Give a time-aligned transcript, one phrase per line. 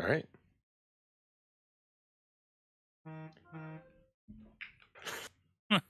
[0.00, 0.24] All right.
[5.70, 5.80] I'm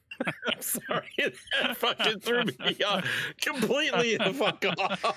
[0.60, 1.08] sorry,
[1.62, 2.54] that fucking threw me
[2.86, 3.06] off
[3.40, 5.16] completely the fuck off.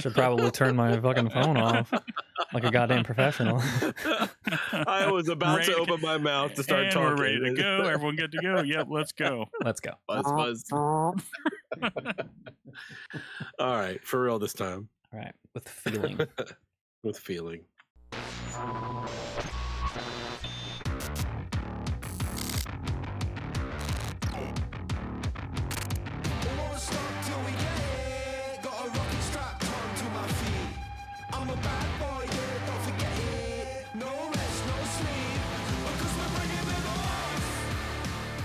[0.00, 1.92] Should probably turn my fucking phone off
[2.54, 3.60] like a goddamn professional.
[4.72, 7.08] I was about Ready to to- open my mouth to start and talking.
[7.18, 7.82] we're ready to go.
[7.82, 8.62] Everyone good to go?
[8.62, 9.44] Yep, let's go.
[9.62, 9.92] Let's go.
[10.08, 10.64] Buzz, buzz.
[10.72, 11.14] All
[13.76, 16.18] right, for real this time All right, with feeling.
[17.04, 17.60] with feeling.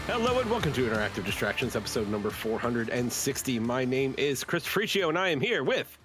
[0.06, 3.58] Hello and welcome to Interactive Distractions, episode number 460.
[3.60, 5.98] My name is Chris Friccio, and I am here with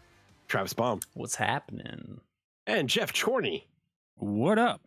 [0.54, 2.20] Travis Baum What's happening?
[2.68, 3.66] and Jeff Chorney.
[4.18, 4.80] What up?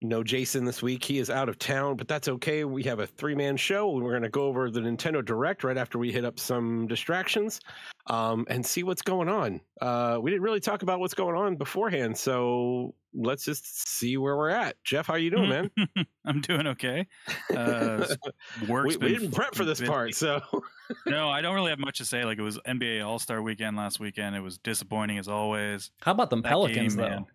[0.00, 1.02] No Jason this week.
[1.02, 2.62] He is out of town, but that's okay.
[2.62, 5.64] We have a three man show, and we're going to go over the Nintendo Direct
[5.64, 7.60] right after we hit up some distractions
[8.06, 9.60] um, and see what's going on.
[9.80, 14.36] Uh, we didn't really talk about what's going on beforehand, so let's just see where
[14.36, 14.82] we're at.
[14.84, 15.70] Jeff, how you doing, man?
[16.24, 17.06] I'm doing okay.
[17.54, 18.06] Uh,
[18.68, 19.90] work's we, been we didn't prep for this busy.
[19.90, 20.40] part, so
[21.06, 22.24] No, I don't really have much to say.
[22.24, 24.36] Like it was NBA All Star Weekend last weekend.
[24.36, 25.90] It was disappointing as always.
[26.00, 27.08] How about them That Pelicans game, though?
[27.10, 27.26] man.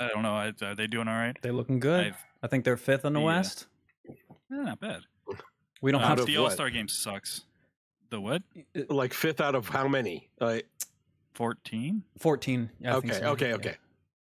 [0.00, 0.34] I don't know.
[0.34, 1.36] I- Are they doing all right?
[1.42, 2.06] They looking good.
[2.06, 3.26] I've- I think they're fifth in the Yeah.
[3.26, 3.66] West.
[4.08, 4.14] Eh,
[4.50, 5.00] not bad.
[5.82, 6.36] We don't Uh, have the?
[6.36, 7.42] All Star game sucks.
[8.10, 8.42] The what?
[8.88, 10.30] like fifth out of how many?
[10.40, 10.58] Uh,
[11.34, 12.02] Fourteen?
[12.18, 12.70] fourteen.
[12.80, 13.26] Yeah, I think okay, so.
[13.32, 13.54] okay, Yeah.
[13.56, 13.76] okay.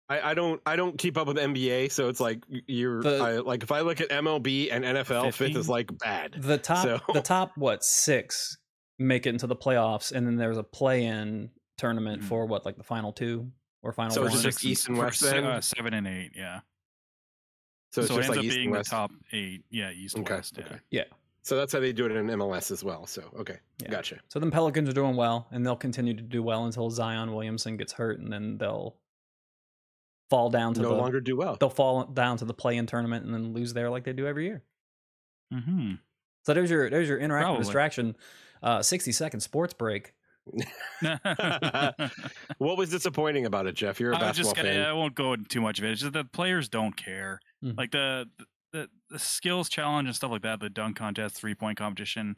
[0.08, 3.32] I, I don't I don't keep up with NBA, so it's like you're The- I,
[3.38, 6.34] like if I look at MLB and NFL, fifth is like bad.
[6.38, 8.56] The top, So- the top, what six
[8.98, 12.26] make it into the playoffs, and then there's a play-in tournament Mhm.
[12.26, 13.50] for what, like the final two
[13.82, 14.30] or final So one.
[14.32, 15.44] it's just Six East and West then?
[15.44, 16.30] Uh, seven and eight.
[16.34, 16.60] Yeah.
[17.92, 19.64] So it's so it ends like up East being the top eight.
[19.70, 20.58] Yeah, East Okay, West.
[20.58, 20.76] okay.
[20.90, 21.02] Yeah.
[21.02, 21.10] okay.
[21.42, 23.06] So that's how they do it in MLS as well.
[23.06, 23.90] So okay, Yeah.
[23.90, 24.20] gotcha.
[24.28, 27.76] So then Pelicans are doing well, and they'll continue to do well until Zion Williamson
[27.76, 28.96] gets hurt, and then they'll
[30.30, 31.56] fall down to No the longer do well.
[31.58, 34.46] they'll fall down to the play-in tournament and then lose there like they do every
[34.46, 34.62] year.
[35.52, 35.94] Mm-hmm.
[36.44, 37.62] So there's your there's your interactive Probably.
[37.64, 38.16] distraction,
[38.62, 40.12] uh, sixty second sports break.
[42.58, 43.98] what was disappointing about it, Jeff?
[43.98, 44.86] You're a I basketball just gonna, fan.
[44.86, 45.90] I won't go into too much of it.
[45.92, 47.40] It's just that players don't care.
[47.64, 47.76] Mhm.
[47.76, 48.28] Like the,
[48.72, 52.36] the the skills challenge and stuff like that, the dunk contest, three point competition,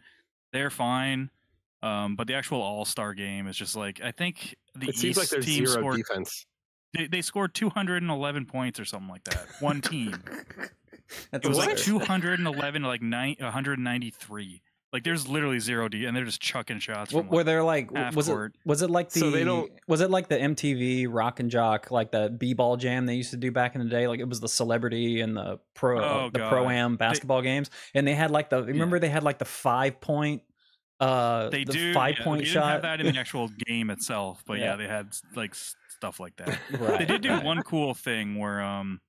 [0.52, 1.30] they're fine.
[1.82, 5.16] Um, but the actual All Star game is just like I think the it seems
[5.16, 6.46] like East there's team zero scored defense.
[6.94, 9.46] They, they scored 211 points or something like that.
[9.60, 10.12] One team.
[11.32, 14.62] That's It was like 211 like nine, 193.
[14.90, 17.10] Like there's literally zero D, and they're just chucking shots.
[17.12, 18.54] W- From, Were like, there like was court.
[18.54, 21.50] it was it like the So they don't- was it like the MTV Rock and
[21.50, 24.08] Jock like the B ball jam they used to do back in the day?
[24.08, 28.06] Like it was the celebrity and the pro Oh, the pro am basketball games, and
[28.08, 30.40] they had like the remember they had like the five point
[31.00, 32.60] uh they the do five yeah, point they shot.
[32.60, 34.76] Didn't have that in the actual game itself, but yeah, Yeah.
[34.76, 36.58] they had like s- stuff like that.
[36.78, 37.44] Right, they did do right.
[37.44, 39.00] one cool thing where um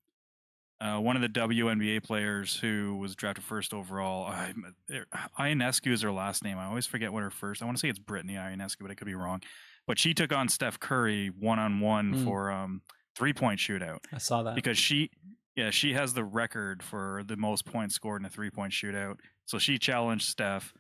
[0.82, 4.54] uh, one of the WNBA players who was drafted first overall, I,
[5.38, 6.58] Ionescu is her last name.
[6.58, 7.62] I always forget what her first.
[7.62, 9.42] I want to say it's Brittany Ionescu, but I could be wrong.
[9.88, 12.82] But she took on Steph Curry one on one for um
[13.16, 14.56] three point shootout I saw that.
[14.56, 15.12] because she
[15.58, 19.20] yeah she has the record for the most points scored in a three point shootout
[19.46, 20.74] so she challenged steph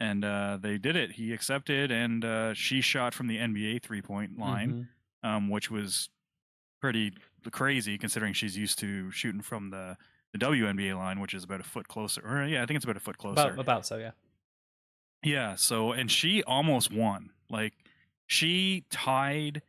[0.00, 4.02] and uh, they did it he accepted and uh, she shot from the nba three
[4.02, 4.88] point line Mhm.
[5.22, 6.08] Um, which was
[6.80, 7.12] pretty
[7.50, 9.96] crazy considering she's used to shooting from the
[10.32, 12.20] the WNBA line, which is about a foot closer.
[12.24, 13.40] Or yeah, I think it's about a foot closer.
[13.40, 14.10] About, about so yeah.
[15.22, 17.30] Yeah, so and she almost won.
[17.48, 17.72] Like
[18.26, 19.62] she tied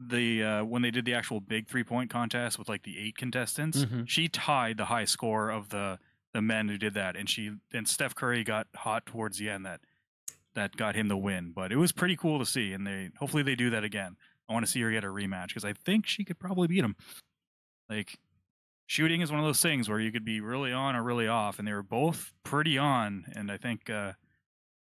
[0.00, 3.16] the uh when they did the actual big three point contest with like the eight
[3.16, 4.08] contestants, Mhm.
[4.08, 5.98] she tied the high score of the
[6.32, 9.64] the men who did that and she and Steph Curry got hot towards the end
[9.66, 9.80] that
[10.54, 11.52] that got him the win.
[11.52, 14.16] But it was pretty cool to see and they hopefully they do that again.
[14.48, 16.84] I want to see her get a rematch because I think she could probably beat
[16.84, 16.96] him.
[17.88, 18.18] Like
[18.86, 21.58] shooting is one of those things where you could be really on or really off
[21.58, 24.12] and they were both pretty on and I think uh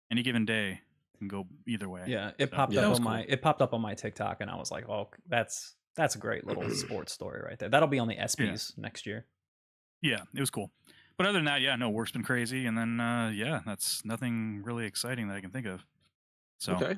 [0.10, 0.82] any given day
[1.18, 2.04] can go either way.
[2.08, 3.04] Yeah, it So, popped yeah, up on cool.
[3.04, 6.20] my it popped up on my TikTok, and I was like, "Oh, that's that's a
[6.20, 9.26] great little sports story right there." That'll be on the ESPYS next year.
[10.02, 10.72] Yeah, it was cool.
[11.18, 14.62] But other than that, yeah, no, work's been crazy, and then uh, yeah, that's nothing
[14.64, 15.84] really exciting that I can think of.
[16.60, 16.98] So Okay,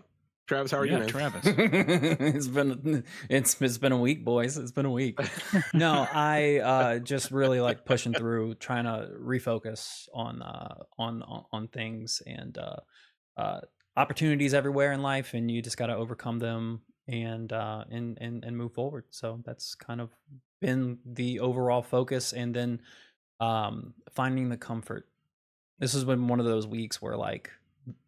[0.50, 1.08] Travis, how are yeah, you, man?
[1.10, 1.42] Travis.
[1.46, 4.58] it's been it's it's been a week, boys.
[4.58, 5.20] It's been a week.
[5.76, 11.46] no, I uh, just really like pushing through, trying to refocus on uh, on on,
[11.52, 12.78] on things and uh,
[13.38, 13.62] uh,
[13.96, 18.44] opportunities everywhere in life, and you just got to overcome them and uh, and and
[18.44, 19.04] and move forward.
[19.12, 20.10] So that's kind of
[20.62, 22.82] been the overall focus, and then
[23.40, 25.08] um, finding the comfort.
[25.78, 27.52] This has been one of those weeks where like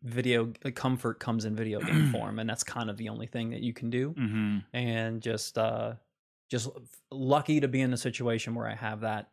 [0.04, 3.50] video uh, comfort comes in video game form, and that's kind of the only thing
[3.52, 4.12] that you can do.
[4.12, 5.94] Hmm and just uh
[6.50, 6.68] just
[7.12, 9.30] lucky to be in a situation where I have that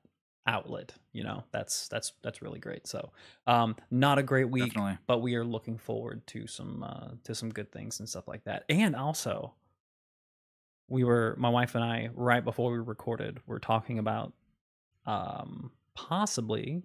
[0.46, 2.86] outlet you know that's that's that's really great.
[2.86, 3.12] So
[3.46, 4.98] um not a great week Definitely.
[5.06, 8.44] but we are looking forward to some uh to some good things and stuff like
[8.44, 8.64] that.
[8.68, 9.54] And also
[10.88, 14.32] we were my wife and I right before we recorded we're talking about
[15.06, 16.82] um possibly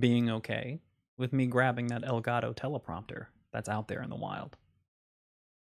[0.00, 0.80] being okay
[1.18, 4.56] with me grabbing that Elgato teleprompter that's out there in the wild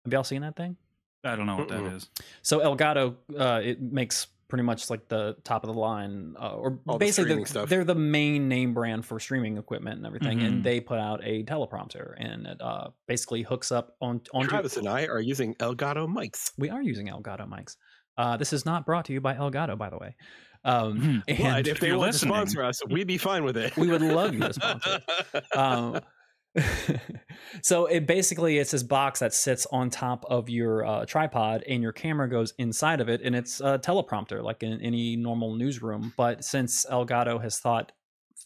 [0.05, 0.77] have y'all seen that thing
[1.25, 2.09] I don't know what that is.
[2.43, 6.79] so Elgato, uh, it makes pretty much like the top of the line, uh, or
[6.87, 7.69] All the basically streaming they're, stuff.
[7.69, 10.39] they're the main name brand for streaming equipment and everything.
[10.39, 10.47] Mhm.
[10.47, 14.49] And they put out a teleprompter, and it uh, basically hooks up on onto.
[14.49, 16.53] Travis and I are using Elgato mics.
[16.57, 17.77] We are using Elgato mics.
[18.17, 20.15] Uh, this is not brought to you by Elgato, by the way.
[20.65, 21.23] Um, Mhm.
[21.29, 23.77] and But if they you're want to sponsor us, we'd be fine with it.
[23.77, 25.01] We would love you to sponsor.
[25.57, 26.01] um,
[27.63, 31.83] so it basically it's this box that sits on top of your uh, tripod and
[31.83, 36.13] your camera goes inside of it and it's a teleprompter like in any normal newsroom
[36.17, 37.93] but since elgato has thought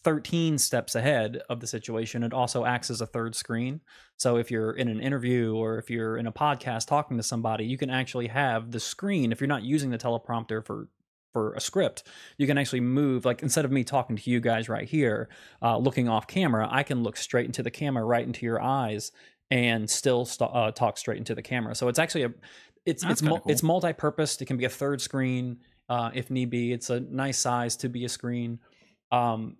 [0.03, 3.79] 13 steps ahead of the situation it also acts as a third screen
[4.17, 7.65] so if you're in an interview or if you're in a podcast talking to somebody
[7.65, 10.87] you can actually have the screen if you're not using the teleprompter for
[11.33, 12.03] for a script
[12.37, 15.27] you can actually move like instead of me talking to you guys right here
[15.61, 19.11] uh, looking off camera i can look straight into the camera right into your eyes
[19.53, 21.75] and still st- uh, talk straight into the camera.
[21.75, 22.33] So it's actually a
[22.85, 23.41] it's That's it's cool.
[23.45, 24.41] it's multi-purposed.
[24.41, 26.73] It can be a third screen uh, if need be.
[26.73, 28.59] It's a nice size to be a screen.
[29.11, 29.57] Um,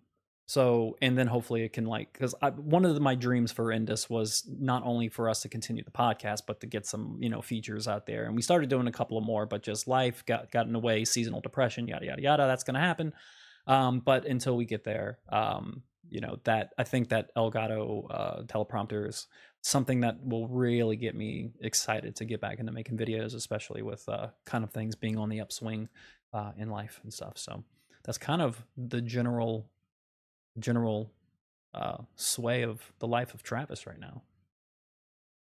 [0.54, 4.08] so and then hopefully it can like because one of the, my dreams for InDis
[4.08, 7.42] was not only for us to continue the podcast but to get some you know
[7.42, 8.26] features out there.
[8.26, 10.80] And we started doing a couple of more but just life got got in the
[10.80, 13.14] way seasonal depression yada yada yada that's going to happen.
[13.66, 18.44] Um, but until we get there um, you know that i think that elgato uh,
[18.44, 19.26] teleprompter is
[19.62, 24.08] something that will really get me excited to get back into making videos especially with
[24.08, 25.88] uh, kind of things being on the upswing
[26.34, 27.38] uh, in life and stuff.
[27.38, 27.64] So
[28.04, 29.70] that's kind of the general
[30.60, 31.14] general
[31.74, 34.24] uh, sway of the life of Travis right now.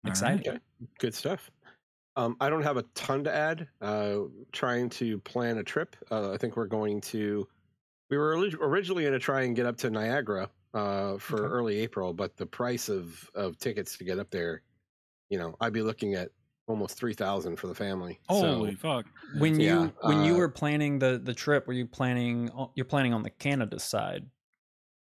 [0.03, 0.43] right.
[0.43, 0.59] Exciting.
[0.99, 1.49] Good stuff.
[2.15, 3.69] Um, I don't have a ton to add.
[3.81, 5.95] Uh, trying to plan a trip.
[6.11, 7.47] Uh, I think we're going to.
[8.09, 11.49] We were originally going to try and get up to Niagara uh, for Okay.
[11.49, 14.63] early April, but the price of of tickets to get up there,
[15.29, 16.31] you know, I'd be looking at
[16.67, 18.21] almost three thousand for the family.
[18.29, 19.05] Holy so, fuck!
[19.21, 22.85] When you Yeah, when you uh, were planning the the trip, were you planning you're
[22.85, 24.29] planning on the Canada side,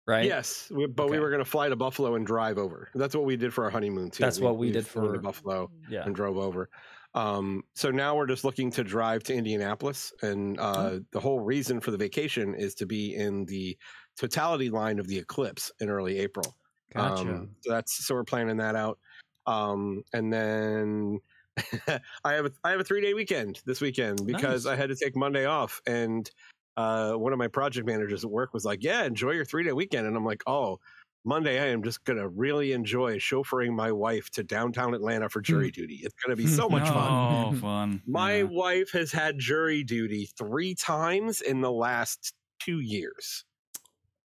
[0.08, 0.24] right?
[0.24, 2.88] Yes, we, but we were going to fly to Buffalo and drive over.
[2.94, 4.24] That's what we did for our honeymoon too.
[4.24, 5.70] That's what we did flew to for- Buffalo.
[5.88, 6.04] Yeah.
[6.04, 6.68] and drove over.
[7.14, 11.80] Um, so now we're just looking to drive to Indianapolis, and uh, the whole reason
[11.80, 13.76] for the vacation is to be in the
[14.16, 16.54] totality line of the eclipse in early April.
[16.94, 17.22] Gotcha.
[17.22, 18.98] Um, so that's so we're planning that out,
[19.46, 21.20] um, and then
[22.24, 24.72] I have a I have a three day weekend this weekend because Nice.
[24.72, 26.30] I had to take Monday off, and
[26.78, 29.72] uh, one of my project managers at work was like, "Yeah, enjoy your three day
[29.72, 30.80] weekend," and I'm like, "Oh."
[31.24, 35.70] Monday, I am just gonna really enjoy chauffeuring my wife to downtown Atlanta for jury
[35.70, 35.96] duty.
[35.96, 37.18] It's gonna be so much fun.
[37.20, 38.02] Oh, fun!
[38.06, 38.44] My Yeah.
[38.44, 43.44] wife has had jury duty three times in the last two years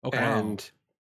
[0.04, 0.40] okay.
[0.40, 0.72] and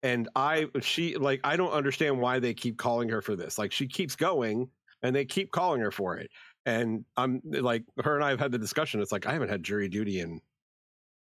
[0.04, 3.72] and i she like i don't understand why they keep calling her for this like
[3.72, 4.70] she keeps going
[5.02, 6.32] and they keep calling her for it
[6.66, 9.64] and i'm like her and i have had the discussion it's like i haven't had
[9.64, 10.40] jury duty in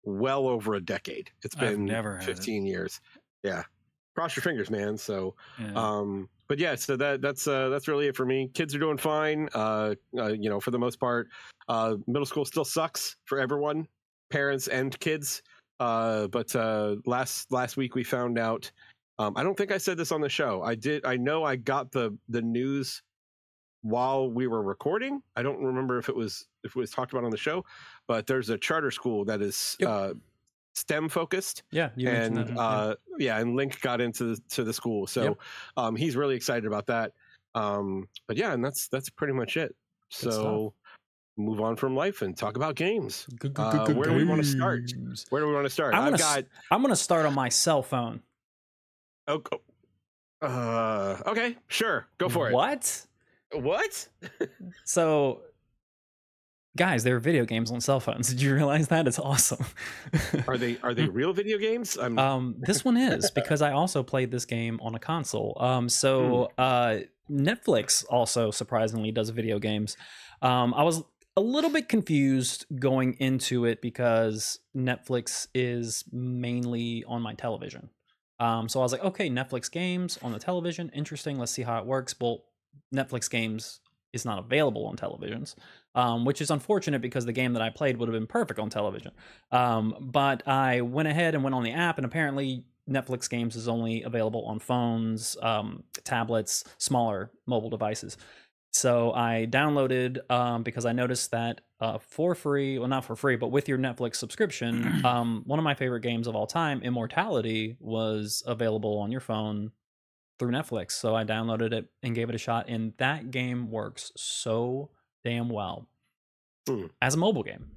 [0.05, 1.31] well over a decade.
[1.43, 2.37] It's I've been never had it.
[2.37, 3.01] 15 years.
[3.43, 3.63] Yeah.
[4.15, 4.97] Cross your fingers man.
[4.97, 5.73] So Yeah.
[5.75, 8.51] um but yeah so that that's uh that's really it for me.
[8.55, 11.29] Kids are doing fine uh, uh you know for the most part.
[11.69, 13.89] Uh middle school still sucks for everyone
[14.31, 15.43] parents and kids.
[15.81, 18.71] Uh but uh last last week we found out
[19.19, 20.63] um i don't think i said this on the show.
[20.63, 23.03] I did i know i got the the news
[23.85, 27.23] while we were recording i don't remember if it was if it was talked about
[27.23, 27.63] on the show
[28.07, 29.89] but there's a charter school that is Yep.
[29.91, 30.15] uh
[30.75, 32.49] stem focused yeah, you and that.
[32.49, 32.59] yeah.
[32.61, 33.39] uh, yeah.
[33.39, 35.37] and Link got into the, to the school, so Yep.
[35.77, 37.13] um, he's really excited about that.
[37.55, 39.73] Um, but yeah, and that's that's pretty much it.
[40.21, 40.75] Good so
[41.37, 43.27] move on from life and talk about games.
[43.39, 44.91] Good- uh, good- good where do we wanna start?
[45.29, 45.95] Where do we want to start?
[45.95, 48.21] I'm gonna got I'm gonna start on my cell phone.
[49.29, 49.43] oh,
[50.43, 52.53] oh, uh, okay, sure, go for it.
[52.53, 53.07] What?
[53.55, 54.09] What?
[54.85, 55.41] So,
[56.77, 58.29] guys, there are video games on cell phones.
[58.31, 59.07] Did you realize that?
[59.07, 59.65] It's awesome.
[60.49, 61.97] Are they are they real video games?
[61.97, 65.57] I'm um, this one is because I also played this game on a console.
[65.61, 66.61] Um, so Hmm.
[66.61, 66.97] uh,
[67.31, 69.97] Netflix also surprisingly does video games.
[70.43, 71.03] Um, I was
[71.37, 77.89] a little bit confused going into it because Netflix is mainly on my television.
[78.39, 81.39] Um, so I was like, okay, Netflix games on the television, interesting.
[81.39, 82.15] Let's see how it works.
[82.21, 82.45] Well,
[82.95, 83.81] Netflix games
[84.13, 85.55] is not available on televisions,
[85.95, 88.71] um, which is unfortunate because the game that I played would have been perfect on
[88.71, 89.11] television.
[89.51, 93.69] Um, but I went ahead and went on the app, and apparently Netflix games is
[93.69, 98.17] only available on phones, um, tablets, smaller mobile devices.
[98.73, 103.37] So I downloaded um, because I noticed that uh, for free, well, not for free,
[103.37, 107.77] but with your Netflix subscription, um, one of my favorite games of all time, Immortality,
[107.79, 109.71] was available on your phone
[110.39, 110.93] through Netflix.
[110.93, 114.91] So I downloaded it and gave it a shot, and that game works so
[115.25, 115.89] damn well
[116.69, 116.87] Hmm.
[117.03, 117.71] as a mobile game.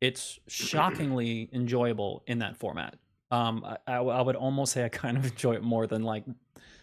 [0.00, 2.96] It's shockingly enjoyable in that format.
[3.30, 6.24] Um, I, I would almost say I kind of enjoy it more than like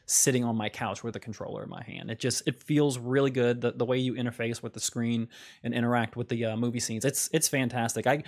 [0.08, 2.12] sitting on my couch with a controller in my hand.
[2.12, 3.60] It just it feels really good.
[3.62, 5.28] The the way you interface with the screen
[5.64, 7.06] and interact with the uh, movie scenes.
[7.06, 8.06] It's it's fantastic.
[8.08, 8.24] I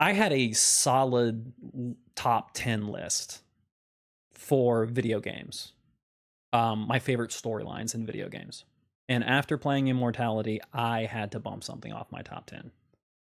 [0.00, 1.52] I had a solid
[2.14, 3.42] top 10 list
[4.48, 5.72] for video games.
[6.54, 8.64] Um, my favorite storylines in video games.
[9.10, 12.70] And after playing Immortality, I had to bump something off my top 10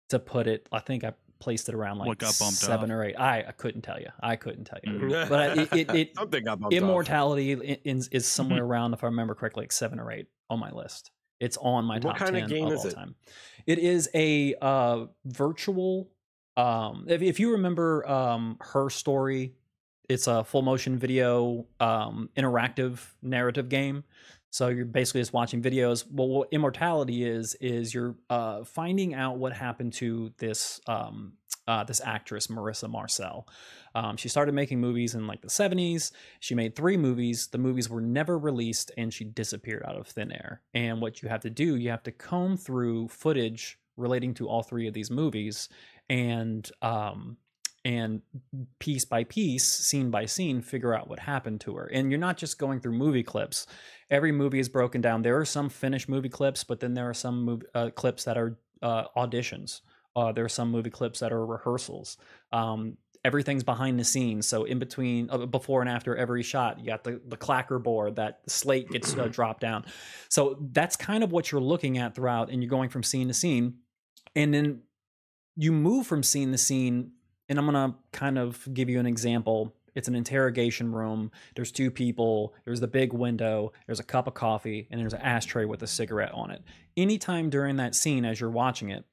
[0.09, 0.67] to put it.
[0.71, 2.95] I think I placed it around like What got bumped seven off?
[2.97, 3.15] or eight.
[3.15, 4.09] I, I couldn't tell you.
[4.21, 4.91] I couldn't tell you.
[4.91, 5.29] Mhm.
[5.29, 6.75] But it, it, it, Something got bumped.
[6.75, 10.59] Immortality i- is, is somewhere around, if I remember correctly, like seven or eight on
[10.59, 11.11] my list.
[11.39, 12.93] It's on my What top kind of 10 game of is all it?
[12.95, 13.15] time.
[13.65, 16.09] It is a uh, virtual.
[16.57, 19.53] Um, if, if you remember um, her story,
[20.09, 24.03] it's a full motion video um, interactive narrative game.
[24.51, 26.05] So you're basically just watching videos.
[26.09, 31.33] Well, what Immortality is is you're uh, finding out what happened to this um,
[31.67, 33.47] uh, this actress Marissa Marcel.
[33.95, 36.11] Um, she started making movies in like the 70s.
[36.39, 37.47] She made three movies.
[37.47, 40.61] The movies were never released, and she disappeared out of thin air.
[40.73, 44.61] And what you have to do, you have to comb through footage relating to all
[44.61, 45.69] three of these movies,
[46.09, 47.37] and um,
[47.85, 48.21] and
[48.79, 51.85] piece by piece, scene by scene, figure out what happened to her.
[51.85, 53.67] And you're not just going through movie clips.
[54.09, 55.21] Every movie is broken down.
[55.21, 58.37] There are some finished movie clips, but then there are some movie, uh, clips that
[58.37, 59.81] are uh, auditions.
[60.15, 62.17] Uh, there are some movie clips that are rehearsals.
[62.51, 64.47] Um, everything's behind the scenes.
[64.47, 68.15] So in between, uh, before and after every shot, you got the the clacker board
[68.15, 69.85] that slate gets uh, dropped down.
[70.29, 73.33] So that's kind of what you're looking at throughout, and you're going from scene to
[73.33, 73.75] scene,
[74.35, 74.81] and then
[75.55, 77.11] you move from scene to scene.
[77.49, 79.75] And I'm gonna kind of give you an example.
[79.93, 81.31] It's an interrogation room.
[81.55, 82.53] There's two people.
[82.65, 83.71] There's the big window.
[83.85, 86.63] There's a cup of coffee, and there's an ashtray with a cigarette on it.
[86.97, 89.05] Anytime during that scene, as you're watching it,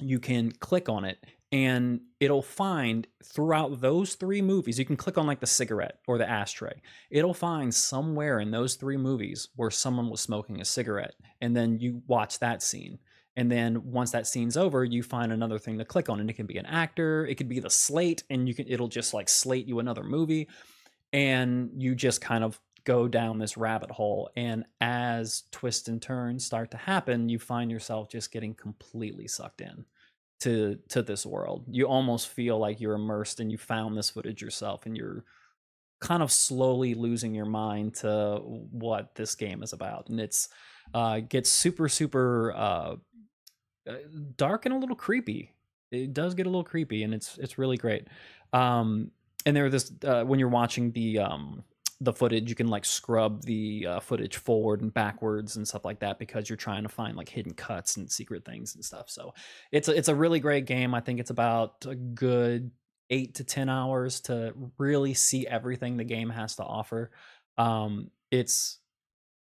[0.00, 1.18] you can click on it
[1.50, 6.18] and it'll find throughout those three movies you can click on like the cigarette or
[6.18, 6.80] the ashtray
[7.10, 11.78] it'll find somewhere in those three movies where someone was smoking a cigarette and then
[11.78, 12.98] you watch that scene
[13.38, 16.34] and then once that scene's over you find another thing to click on and it
[16.34, 19.28] can be an actor it could be the slate and you can it'll just like
[19.28, 20.46] slate you another movie
[21.12, 24.30] and you just kind of go down this rabbit hole.
[24.34, 29.60] And as twists and turns start to happen you find yourself just getting completely sucked
[29.60, 29.84] in
[30.40, 31.64] to to this world.
[31.70, 35.24] You almost feel like you're immersed and you found this footage yourself and you're
[36.00, 40.08] kind of slowly losing your mind to what this game is about.
[40.08, 40.48] And it's
[40.94, 42.96] uh gets super super uh
[44.36, 45.54] dark and a little creepy.
[45.90, 48.08] It does get a little creepy and it's it's really great.
[48.52, 49.10] Um
[49.46, 51.64] and there this uh, when you're watching the um
[52.00, 55.98] the footage you can like scrub the uh, footage forward and backwards and stuff like
[56.00, 59.10] that because you're trying to find like hidden cuts and secret things and stuff.
[59.10, 59.34] So
[59.72, 60.94] it's a, it's a really great game.
[60.94, 62.70] I think it's about a good
[63.10, 67.10] eight to ten hours to really see everything the game has to offer.
[67.56, 68.78] Um it's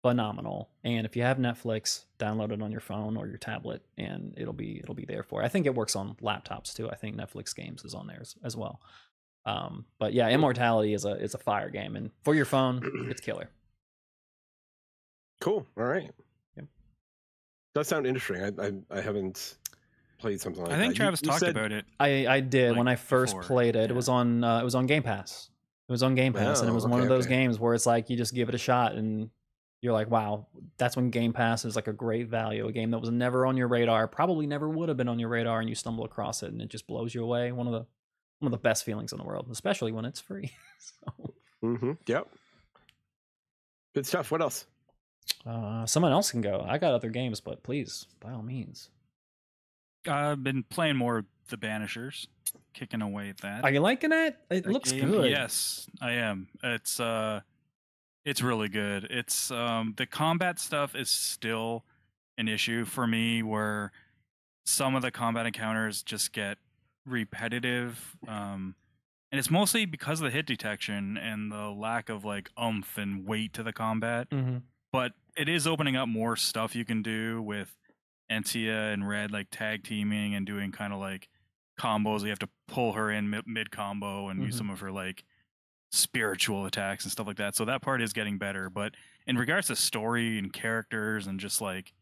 [0.03, 4.33] phenomenal and if you have netflix download it on your phone or your tablet and
[4.37, 5.45] it'll be it'll be there for you.
[5.47, 8.37] i think it works on laptops too i think netflix games is on there as,
[8.45, 8.81] as well
[9.45, 13.21] um but yeah immortality is a is a fire game and for your phone it's
[13.21, 13.51] killer
[15.41, 15.65] Cool.
[15.77, 16.11] All right.
[16.57, 16.67] Yep.
[17.75, 18.59] Does sound interesting.
[18.61, 19.57] I I, I haven't
[20.19, 20.79] played something like that.
[20.79, 21.85] I think You- Travis you talked said- about it.
[22.01, 24.75] i i did when i first before, played it it was on uh, it was
[24.75, 25.49] on game pass
[25.89, 27.37] it was on game pass and it Oh, was one of those okay.
[27.37, 29.31] games where it's like you just give it a shot and
[29.81, 32.99] you're like wow that's when game pass is like a great value a game that
[32.99, 35.75] was never on your radar probably never would have been on your radar and you
[35.75, 37.87] stumble across it and it just blows you away one of the
[38.41, 41.93] one of the best feelings in the world especially when it's free so Mm-hmm.
[42.07, 42.29] Yep.
[43.95, 44.31] Good stuff.
[44.31, 44.67] What else?
[45.45, 48.89] uh, someone else can go i got other games but please by all means
[50.09, 52.29] I've been playing more The Banishers,
[52.73, 53.63] kicking away at that.
[53.65, 56.49] are you liking it it That looks game- good Yes, I am.
[56.63, 57.41] It's uh
[58.29, 59.05] it's really good.
[59.11, 61.85] It's um the combat stuff is still
[62.37, 63.91] an issue for me where
[64.65, 66.59] some of the combat encounters just get
[67.07, 68.17] repetitive.
[68.27, 68.75] Um,
[69.33, 73.27] and it's mostly because of the hit detection and the lack of like umph and
[73.27, 74.31] weight to the combat.
[74.31, 74.59] Mm-hmm.
[74.93, 77.77] But it is opening up more stuff you can do with
[78.31, 81.29] Antea and Red, like tag teaming and doing kind of like
[81.79, 82.23] combos.
[82.23, 84.59] You have to pull her in mid combo and use Mhm.
[84.59, 85.25] some of her like
[85.91, 87.57] spiritual attacks and stuff like that.
[87.57, 88.69] So that part is getting better.
[88.71, 88.95] But
[89.27, 91.93] in regards to story and characters and just like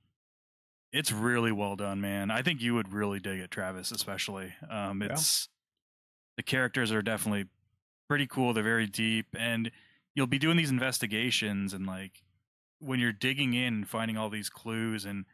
[0.93, 2.31] it's really well done, man.
[2.31, 4.55] I think you would really dig it, Travis, especially.
[4.71, 5.12] Um, Yeah.
[5.12, 5.49] it's
[6.37, 7.47] the characters are definitely
[8.09, 8.52] pretty cool.
[8.55, 9.71] They're very deep, and
[10.14, 12.23] you'll be doing these investigations and like
[12.78, 15.25] when you're digging in, and finding all these clues and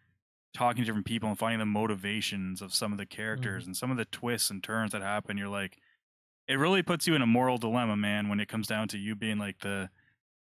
[0.55, 3.91] talking to different people and finding the motivations of some of the characters and some
[3.91, 5.37] of the twists and turns that happen.
[5.37, 5.79] You're like,
[6.49, 8.29] it really puts you in a moral dilemma, man.
[8.29, 9.91] When it comes down to you being like the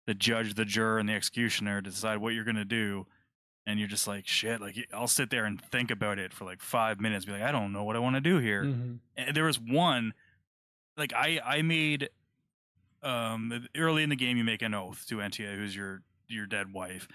[0.07, 3.07] the judge, the juror, and the executioner to decide what you're gonna do
[3.67, 6.61] and you're just like shit like i'll sit there and think about it for like
[6.61, 8.93] five minutes be like i don't know what i want to do here Mm-hmm.
[9.17, 10.13] and there was one
[10.97, 12.09] like i i made
[13.01, 16.73] um early in the game you make an oath to Antea, who's your your dead
[16.73, 17.07] wife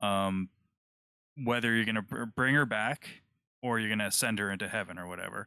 [0.00, 0.48] um
[1.44, 3.08] whether you're gonna br- bring her back
[3.62, 5.46] or you're gonna send her into heaven or whatever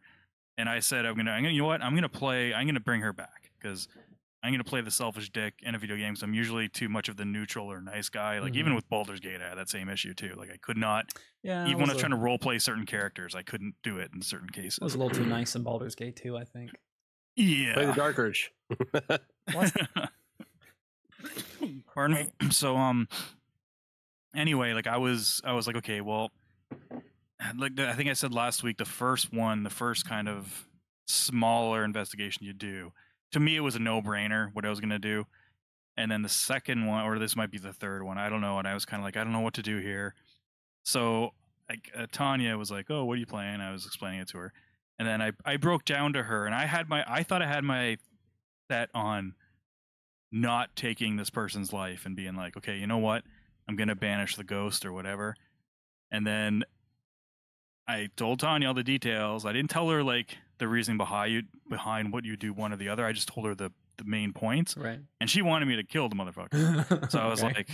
[0.58, 2.79] and i said i'm gonna, I'm gonna you know what i'm gonna play i'm gonna
[2.79, 3.88] bring her back because
[4.43, 7.10] i'm gonna play the selfish dick in a video game so i'm usually too much
[7.10, 8.75] of the neutral or nice guy like even Mhm.
[8.75, 11.05] with Baldur's Gate i had that same issue too like i could not
[11.43, 13.98] Yeah, even when I was a, trying to role play certain characters, I couldn't do
[13.98, 14.79] it in certain cases.
[14.81, 16.38] I was a little too nice in Baldur's Gate too.
[16.38, 16.72] I think.
[17.36, 17.74] yeah.
[17.74, 18.51] Play the Dark Urge.
[21.93, 22.29] Pardon me.
[22.51, 23.08] So um.
[24.36, 26.31] Anyway, like I was, I was like, okay, well,
[27.55, 30.67] like I think I said last week, the first one, the first kind of
[31.07, 32.91] smaller investigation you do,
[33.31, 35.25] to me, it was a no-brainer what I was gonna do,
[35.98, 38.60] and then the second one, or this might be the third one, I don't know,
[38.60, 40.15] and I was kind of like, I don't know what to do here.
[40.83, 41.31] So
[41.69, 44.38] like uh, Tanya was like, "Oh, what are you playing?" I was explaining it to
[44.39, 44.53] her,
[45.00, 47.48] and then I I broke down to her, and I had my I thought I
[47.48, 47.98] had my
[48.68, 49.35] bet on
[50.31, 53.24] not taking this person's life and being like, okay, you know what,
[53.68, 55.35] I'm gonna banish the ghost or whatever,
[56.11, 56.63] and then
[57.91, 59.45] I told Tanya all the details.
[59.45, 62.77] I didn't tell her like the reasoning behind you behind what you do one or
[62.77, 63.05] the other.
[63.05, 64.99] I just told her the the main points, Right.
[65.19, 67.11] and she wanted me to kill the motherfucker.
[67.11, 67.53] So I was Okay.
[67.53, 67.73] like, I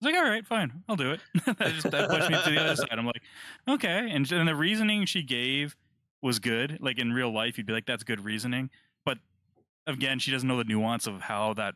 [0.00, 1.20] was like, all right, fine, I'll do it.
[1.46, 2.88] that just that pushed me to the other side.
[2.92, 3.22] I'm like,
[3.68, 4.10] okay.
[4.10, 5.76] And, and the reasoning she gave
[6.22, 6.78] was good.
[6.80, 8.70] Like in real life, you'd be like, that's good reasoning.
[9.04, 9.18] But
[9.86, 11.74] again, she doesn't know the nuance of how that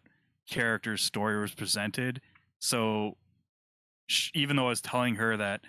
[0.49, 2.21] character's story was presented.
[2.59, 3.17] So
[4.09, 5.61] sh- even though I was telling her that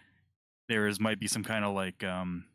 [0.67, 2.45] there is might be some kind of like um,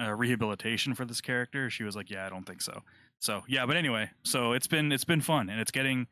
[0.00, 2.82] uh, rehabilitation for this character, she was like, yeah, I don't think so.
[3.18, 6.06] So yeah, but anyway, so it's been it's been fun and it's getting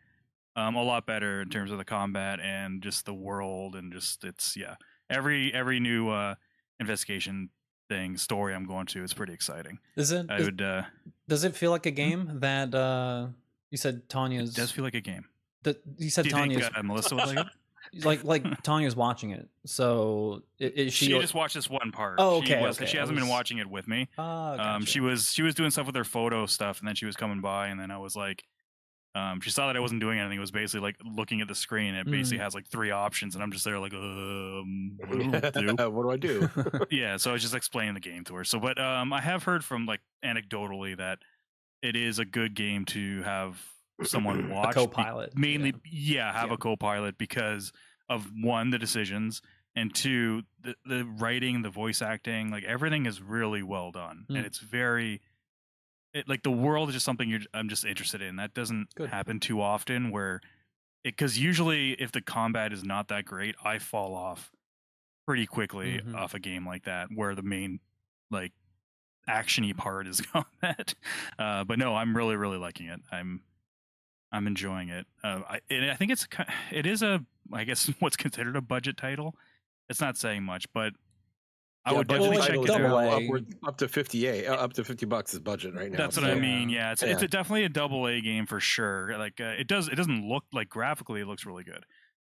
[0.57, 4.25] um, a lot better in terms of the combat and just the world and just
[4.25, 4.75] it's yeah
[5.09, 6.35] every every new uh,
[6.79, 7.51] investigation
[7.89, 9.79] thing story I'm going to is pretty exciting.
[9.97, 10.27] Is it?
[10.29, 10.83] I is- would uh,
[11.29, 13.29] does it feel like a game that uh
[13.71, 14.51] you said Tanya's?
[14.51, 15.27] it does feel like a game.
[15.65, 17.47] that you said Do you Tanya's think uh, Melissa would like it?
[18.05, 19.49] Like like Tanya's watching it.
[19.67, 21.07] So i- is she?
[21.07, 22.17] She just watched this one part.
[22.19, 24.09] Oh, She, okay, was, okay, she hasn't been watching it with me.
[24.19, 27.07] Ah, Um, she was she was doing stuff with her photo stuff, and then she
[27.07, 28.45] was coming by, and then I was like,
[29.17, 30.37] um, she saw that I wasn't doing anything.
[30.39, 31.95] It was basically like looking at the screen.
[31.95, 32.43] It basically Mm.
[32.45, 35.91] has like three options, and I'm just there like, um, what do I do?
[35.91, 36.49] what do I do?
[36.91, 38.45] yeah, so I was just explaining the game to her.
[38.45, 41.19] So, but um, I have heard from like anecdotally that
[41.83, 43.61] it is a good game to have
[44.05, 44.71] someone watch.
[44.75, 45.37] be- co-pilot.
[45.37, 46.55] mainly, yeah, have Yeah.
[46.55, 47.73] a co-pilot because
[48.09, 49.41] of one the decisions
[49.77, 54.37] and two the the writing, the voice acting, like everything is really well done, Mm.
[54.39, 55.21] and it's very.
[56.13, 58.35] It, like the world is just something you're, I'm just interested in.
[58.35, 59.11] That doesn't Good.
[59.11, 60.11] happen too often.
[60.11, 60.41] Where,
[61.05, 64.51] it, because usually if the combat is not that great, I fall off
[65.25, 66.17] pretty quickly Mhm.
[66.17, 67.79] off a game like that where the main
[68.29, 68.53] like
[69.29, 70.95] actiony part is combat.
[71.39, 73.01] Uh, but no, I'm really really liking it.
[73.13, 73.43] I'm
[74.33, 75.07] I'm enjoying it.
[75.25, 76.27] Uh, I and I think it's
[76.71, 79.35] it is a I guess what's considered a budget title.
[79.89, 80.93] It's not saying much, but
[81.85, 83.23] I Yeah, would definitely check title it is double out.
[83.23, 83.25] A.
[83.25, 86.27] upward, up to 58 uh, up to 50 bucks is budget right now That's what
[86.27, 86.69] so- I mean.
[86.69, 87.27] Yeah, it's it's Yeah.
[87.27, 89.17] a, definitely a double A game for sure.
[89.19, 91.85] Like uh, it does it doesn't look like graphically it looks really good,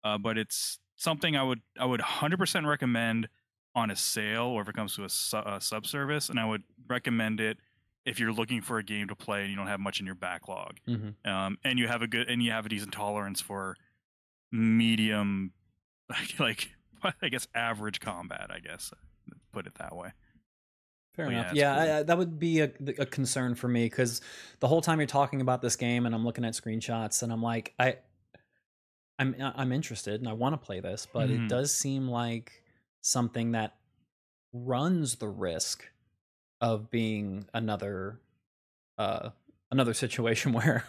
[0.04, 3.28] uh, but it's something I would I would 100% recommend
[3.74, 6.62] on a sale or if it comes to a, su- a subservice, and I would
[6.88, 7.58] recommend it
[8.08, 10.14] if you're looking for a game to play and you don't have much in your
[10.14, 11.14] backlog, Mhm.
[11.26, 13.76] um, and you have a good and you have a decent tolerance for
[14.50, 15.52] medium,
[16.38, 16.70] like
[17.22, 18.50] I guess average combat.
[18.50, 18.92] I guess
[19.52, 20.10] put it that way.
[21.14, 21.52] Fair yeah, enough.
[21.52, 21.82] it's Yeah, cool.
[21.94, 24.20] I, I, that would be a, a concern for me because
[24.60, 27.42] the whole time you're talking about this game and I'm looking at screenshots and I'm
[27.42, 27.96] like, I,
[29.18, 31.44] I'm I'm interested and I want to play this, but Mhm.
[31.44, 32.62] it does seem like
[33.00, 33.76] something that
[34.52, 35.88] runs the risk
[36.60, 38.20] of being another
[38.98, 39.30] uh
[39.70, 40.84] another situation where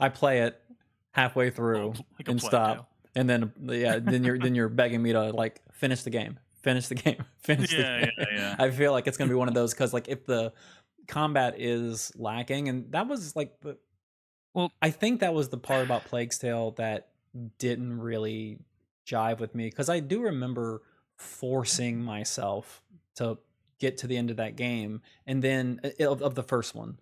[0.00, 0.60] I play it
[1.12, 5.30] halfway through like and stop and then yeah then you're then you're begging me to
[5.30, 8.36] like finish the game finish the game finish Yeah, the yeah, game.
[8.36, 8.56] yeah.
[8.58, 10.52] i feel like it's gonna be one of those because like if the
[11.08, 13.78] combat is lacking and that was like the
[14.52, 17.08] Well- i think that was the part about plague's tale that
[17.58, 18.58] didn't really
[19.06, 20.82] jive with me because i do remember
[21.16, 22.82] forcing myself
[23.14, 23.38] to
[23.78, 26.98] get to the end of that game and then uh, of, of the first one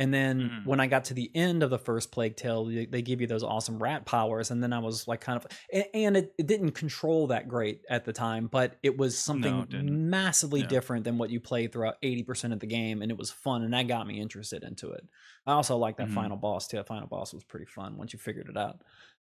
[0.00, 0.64] and then Mhm.
[0.66, 3.26] when I got to the end of the first Plague Tale, they, they give you
[3.26, 6.46] those awesome rat powers, and then I was like, kind of, a- and it, it
[6.46, 10.66] didn't control that great at the time, but it was something it massively Yeah.
[10.68, 13.64] different than what you played throughout eighty percent of the game, and it was fun,
[13.64, 15.04] and that got me interested into it.
[15.46, 16.14] I also like that Mhm.
[16.14, 16.76] final boss too.
[16.76, 18.82] That final boss was pretty fun once you figured it out.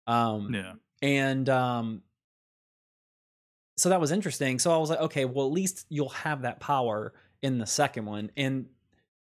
[0.07, 0.75] Um, Yeah.
[1.03, 2.03] and um
[3.79, 6.61] so that was interesting so i was like okay well at least you'll have that
[6.61, 7.12] power
[7.43, 8.67] in the second one and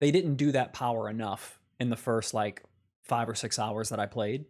[0.00, 2.62] they didn't do that power enough in the first like
[3.02, 4.44] five or six hours that i played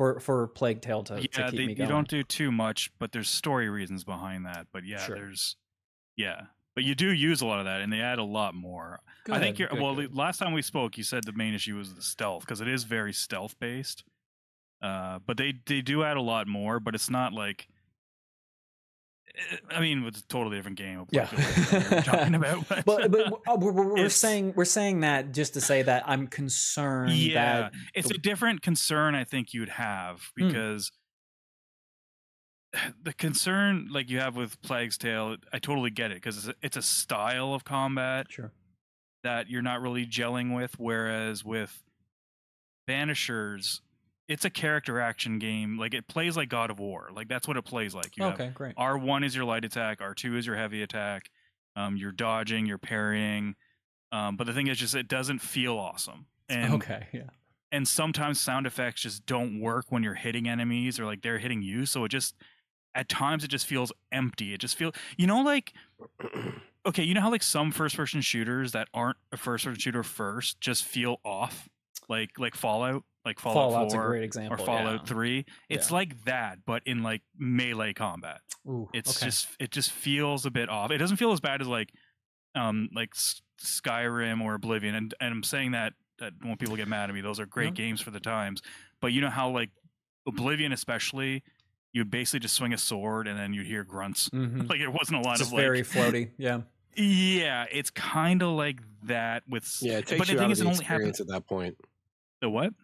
[0.00, 1.76] for for plague tale to, to keep they, me going.
[1.76, 4.66] you don't do too much, but there's story reasons behind that.
[4.72, 5.14] But yeah, Sure.
[5.14, 5.56] there's
[6.16, 9.00] yeah, but you do use a lot of that, and they add a lot more.
[9.30, 9.94] I think you're good, well.
[9.94, 10.16] good.
[10.16, 12.84] Last time we spoke, you said the main issue was the stealth because it is
[12.84, 14.04] very stealth based.
[14.80, 17.68] Uh, but they they do add a lot more, but it's not like.
[19.70, 21.06] I mean, it's a totally different game.
[21.10, 21.28] Yeah.
[21.72, 22.68] we're talking about.
[22.68, 26.26] But, but, but uh, we're, we're, saying we're saying that just to say that i'm
[26.26, 30.48] concerned yeah, that it's the- a different concern I think you'd have Hmm.
[30.48, 30.92] because
[33.02, 36.54] the concern like you have with Plague's Tale, I totally get it because it's a,
[36.62, 38.52] it's a style of combat sure
[39.22, 41.82] that you're not really gelling with, whereas with
[42.88, 43.80] Banishers,
[44.30, 45.76] it's a character action game.
[45.76, 47.10] Like it plays like God of War.
[47.14, 48.16] Like that's what it plays like.
[48.16, 51.28] You okay great R one is your light attack, R two is your heavy attack.
[51.76, 53.56] Um, you're dodging, you're parrying.
[54.12, 56.26] Um, but the thing is, just it doesn't feel awesome.
[56.48, 57.30] And okay yeah
[57.72, 61.62] and sometimes sound effects just don't work when you're hitting enemies or like they're hitting
[61.62, 62.34] you so it just
[62.94, 65.72] at times it just feels empty it just feels you know like
[66.86, 70.02] okay you know how like some first person shooters that aren't a first person shooter
[70.02, 71.68] first just feel off
[72.08, 75.04] like like fallout like fallout fallout's 4 a great example or fallout yeah.
[75.06, 75.96] 3 it's Yeah.
[75.96, 79.26] like that but in like melee combat Ooh, it's okay.
[79.26, 80.90] just it just feels a bit off.
[80.90, 81.90] It doesn't feel as bad as like
[82.54, 86.86] um like S- Skyrim or Oblivion, and and I'm saying that that won't people get
[86.88, 87.20] mad at me.
[87.22, 87.76] Those are great No.
[87.76, 88.60] games for the times,
[89.00, 89.70] but you know how like
[90.26, 91.42] Oblivion especially,
[91.94, 94.28] you'd basically just swing a sword and then you'd hear grunts.
[94.28, 94.68] Mhm.
[94.70, 96.60] Like it wasn't a lot It's of like very floaty yeah
[96.96, 100.44] yeah, it's kind of like that with s- Yeah, it but takes the you thing
[100.46, 101.76] out of is, the it only happens experience at that point.
[102.42, 102.74] the what?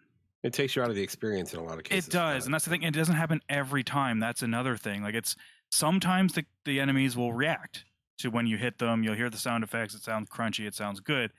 [0.47, 2.07] It takes you out of the experience in a lot of cases.
[2.07, 2.83] It does, and that's the thing.
[2.83, 4.19] It doesn't happen every time.
[4.21, 5.03] That's another thing.
[5.03, 5.35] Like it's
[5.71, 7.83] sometimes the the enemies will react
[8.19, 9.03] to when you hit them.
[9.03, 9.93] You'll hear the sound effects.
[9.93, 10.65] It sounds crunchy.
[10.65, 11.33] It sounds good,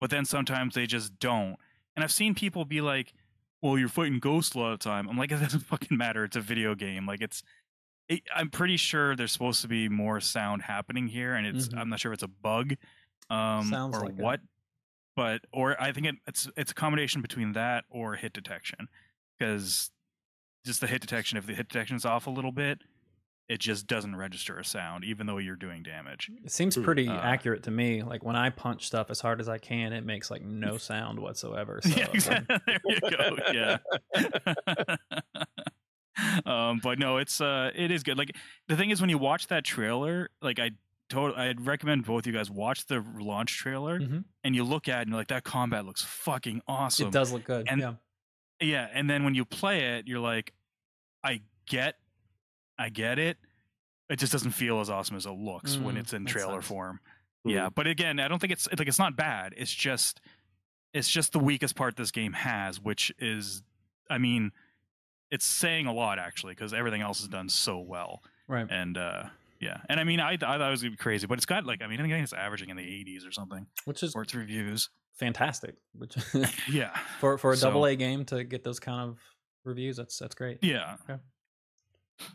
[0.00, 1.54] but then sometimes they just don't.
[1.94, 3.12] And I've seen people be like,
[3.62, 6.24] "Well, you're fighting ghosts a lot of the time." I'm like, it doesn't fucking matter.
[6.24, 7.06] It's a video game.
[7.06, 7.44] Like it's.
[8.08, 11.68] It, I'm pretty sure there's supposed to be more sound happening here, and it's.
[11.68, 11.78] Mhm.
[11.78, 12.74] I'm not sure if it's a bug,
[13.30, 14.22] um, Sounds or like it.
[15.18, 18.88] What but or I think it, it's it's a combination between that or hit detection
[19.38, 19.90] because
[20.64, 22.78] just the hit detection if the hit detection's off a little bit
[23.48, 26.84] it just doesn't register a sound even though you're doing damage It seems Hmm.
[26.84, 28.02] pretty Uh, accurate to me.
[28.02, 31.18] Like when I punch stuff as hard as I can, it makes like no sound
[31.18, 31.80] whatsoever.
[31.88, 32.56] So yeah exactly.
[32.66, 34.96] there you go yeah
[36.46, 38.34] um but no it's uh it is good like
[38.66, 40.70] the thing is when you watch that trailer like i
[41.08, 44.24] told i'd recommend both of you guys watch the launch trailer Mhm.
[44.44, 47.32] and you look at it and you're like that combat looks fucking awesome it does
[47.32, 47.66] look good.
[47.68, 47.94] And- yeah.
[48.60, 50.52] Yeah, and then when you play it, you're like,
[51.22, 51.94] I get,
[52.76, 53.38] I get it.
[54.10, 56.98] It just doesn't feel as awesome as it looks when Mm, it's in trailer form.
[57.46, 57.52] Mhm.
[57.52, 59.54] Yeah, but again, I don't think it's like it's not bad.
[59.56, 60.20] It's just,
[60.92, 63.62] it's just the weakest part this game has, which is,
[64.10, 64.50] I mean,
[65.30, 68.24] it's saying a lot actually because everything else is done so well.
[68.48, 68.66] Right.
[68.68, 69.24] And uh
[69.60, 71.64] yeah, and I mean, I, I thought it was gonna be crazy, but it's got
[71.66, 74.34] like, I mean, I think it's averaging in the 80s or something Which is its
[74.34, 74.90] reviews.
[75.18, 75.74] fantastic.
[75.94, 76.16] Which
[76.70, 79.18] Yeah, for for a So- double A game to get those kind of
[79.64, 80.58] reviews, that's that's great.
[80.62, 80.96] Yeah.
[81.08, 81.20] Okay.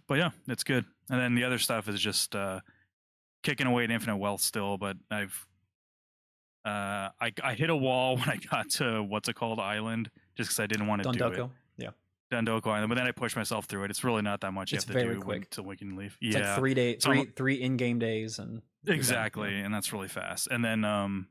[0.07, 0.85] But yeah, it's good.
[1.09, 2.59] And then the other stuff is just uh
[3.43, 5.47] kicking away at infinite wealth still, but I've
[6.65, 10.49] uh I I hit a wall when I got to what's it called island just
[10.49, 11.49] because I didn't want to do it.
[12.33, 12.39] Yeah.
[12.41, 13.91] Dondoko Island, but then I pushed myself through it.
[13.91, 15.43] It's really not that much you It's have to very do quick.
[15.43, 16.17] until we can leave.
[16.21, 16.49] It's yeah.
[16.51, 19.65] like three day So three three in game days and you're exactly, Yeah.
[19.65, 20.47] and that's really fast.
[20.51, 21.27] And then um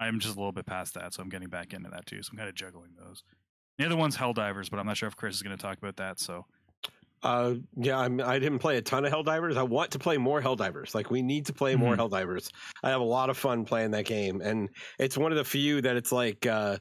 [0.00, 2.22] I'm just a little bit past that, so I'm getting back into that too.
[2.22, 3.22] So I'm kind of juggling those.
[3.78, 5.96] The other one's Helldivers, but I'm not sure if Chris is going to talk about
[5.96, 6.18] that.
[6.20, 6.44] So
[7.22, 9.56] Uh, yeah, I'm, I didn't play a ton of Helldivers.
[9.56, 10.94] I want to play more Helldivers.
[10.94, 12.10] Like we need to play more Mhm.
[12.10, 12.50] Helldivers.
[12.84, 15.80] I have a lot of fun playing that game, and it's one of the few
[15.80, 16.76] that it's like, uh,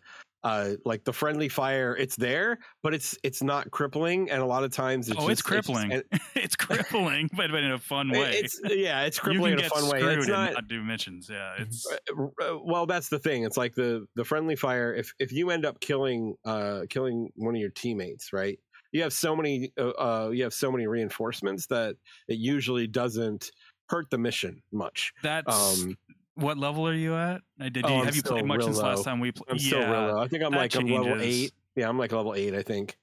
[0.46, 1.98] uh, like the friendly fire.
[1.98, 5.42] It's there, but it's it's not crippling, and a lot of times it's oh, it's
[5.42, 5.92] just- crippling.
[5.92, 6.04] and-
[6.36, 8.34] it's crippling, but, but in a fun way.
[8.36, 10.02] It's yeah, it's crippling in a fun way.
[10.02, 10.54] It's not.
[10.54, 11.28] not do missions.
[11.30, 15.32] Yeah, it's uh, well that's the thing it's like the the friendly fire if if
[15.32, 18.60] you end up killing uh killing one of your teammates right
[18.92, 21.96] you have so many uh, uh you have so many reinforcements that
[22.28, 23.52] it usually doesn't
[23.90, 25.98] hurt the mission much that's um
[26.36, 27.42] what level are you at?
[27.60, 27.86] I did.
[27.86, 28.90] Oh, you, have you played much since low.
[28.90, 29.50] last time we played?
[29.50, 30.20] i'm yeah, still real low.
[30.22, 32.98] i think i'm like i'm level eight yeah i'm like level eight i think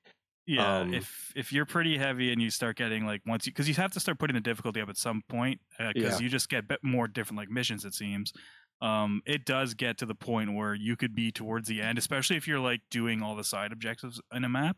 [0.47, 3.69] Yeah, Um, if if you're pretty heavy and you start getting like once you because
[3.69, 6.25] you have to start putting the difficulty up at some point because Yeah.
[6.25, 8.33] you just get bit more different like missions it seems.
[8.81, 12.37] Um, it does get to the point where you could be towards the end, especially
[12.37, 14.77] if you're like doing all the side objectives in a map,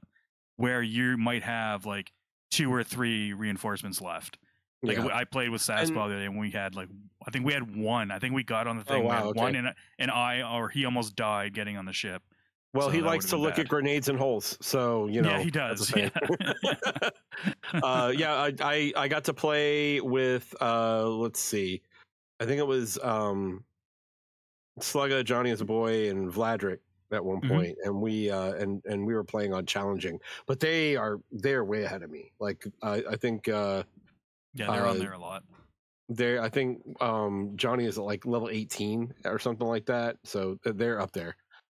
[0.57, 2.13] where you might have like
[2.51, 4.37] two or three reinforcements left.
[4.85, 5.07] Like yeah.
[5.13, 6.89] I played with And- the other day, and we had like
[7.27, 8.11] I think we had one.
[8.11, 9.03] I think we got on the Oh, thing.
[9.03, 9.41] we wow, had okay.
[9.41, 12.23] one, and and I or he almost died getting on the ship.
[12.75, 13.61] well so he likes to look bad.
[13.67, 15.93] at grenades and holes so you know yeah, he does.
[15.97, 16.11] Yeah.
[17.83, 21.83] uh, yeah, I, I I got to play with uh, let's see,
[22.41, 23.65] I think it was um,
[24.81, 26.79] Slugga, Johnny as a boy, and Vladric
[27.13, 27.49] at one Mhm.
[27.49, 31.65] point, and we uh, and and we were playing on challenging, but they are they're
[31.65, 32.33] way ahead of me.
[32.41, 33.85] Like I I think uh,
[34.55, 35.45] yeah, they're on Uh, there a lot.
[36.09, 40.59] they I think um, Johnny is at like level eighteen or something like that, so
[40.65, 41.37] they're up there.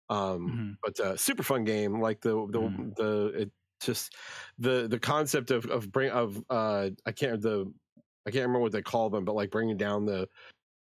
[0.10, 0.78] Um, Mhm.
[0.84, 2.02] but uh, super fun game.
[2.02, 2.94] Like the the Mhm.
[2.96, 4.16] the it just
[4.58, 7.72] the the concept of of bring of uh I can't the
[8.28, 10.28] I can't remember what they call them, but like bringing down the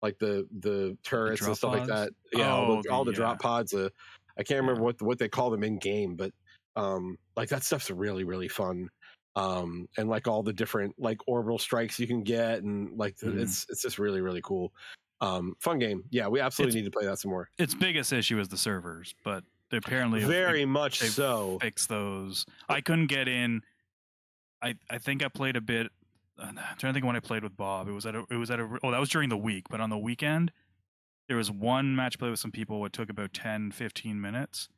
[0.02, 2.14] like the the turrets and drop stuff like that.
[2.34, 3.74] Yeah, all Oh, the, all the- the drop pods.
[3.74, 3.90] Uh,
[4.38, 6.34] I can't remember what what they call them in game, but
[6.78, 8.90] um like that stuff's really really fun.
[9.36, 13.40] Um and like all the different like orbital strikes you can get and like Mhm.
[13.42, 14.74] it's it's just really really cool.
[15.22, 16.04] Um fun game.
[16.10, 17.50] Yeah, we absolutely It's- need to play that some more.
[17.58, 21.58] Its biggest issue is the servers, but they apparently Very much they've so.
[21.60, 22.46] fix those.
[22.70, 23.62] I couldn't get in.
[24.62, 25.92] I I think I played a bit.
[26.38, 27.88] uh, I'm trying to think when I played with Bob.
[27.88, 29.80] It was at a it was at a oh that was during the week, but
[29.82, 30.52] on the weekend
[31.28, 32.86] there was one match play with some people.
[32.86, 34.70] It took about 10, 15 minutes,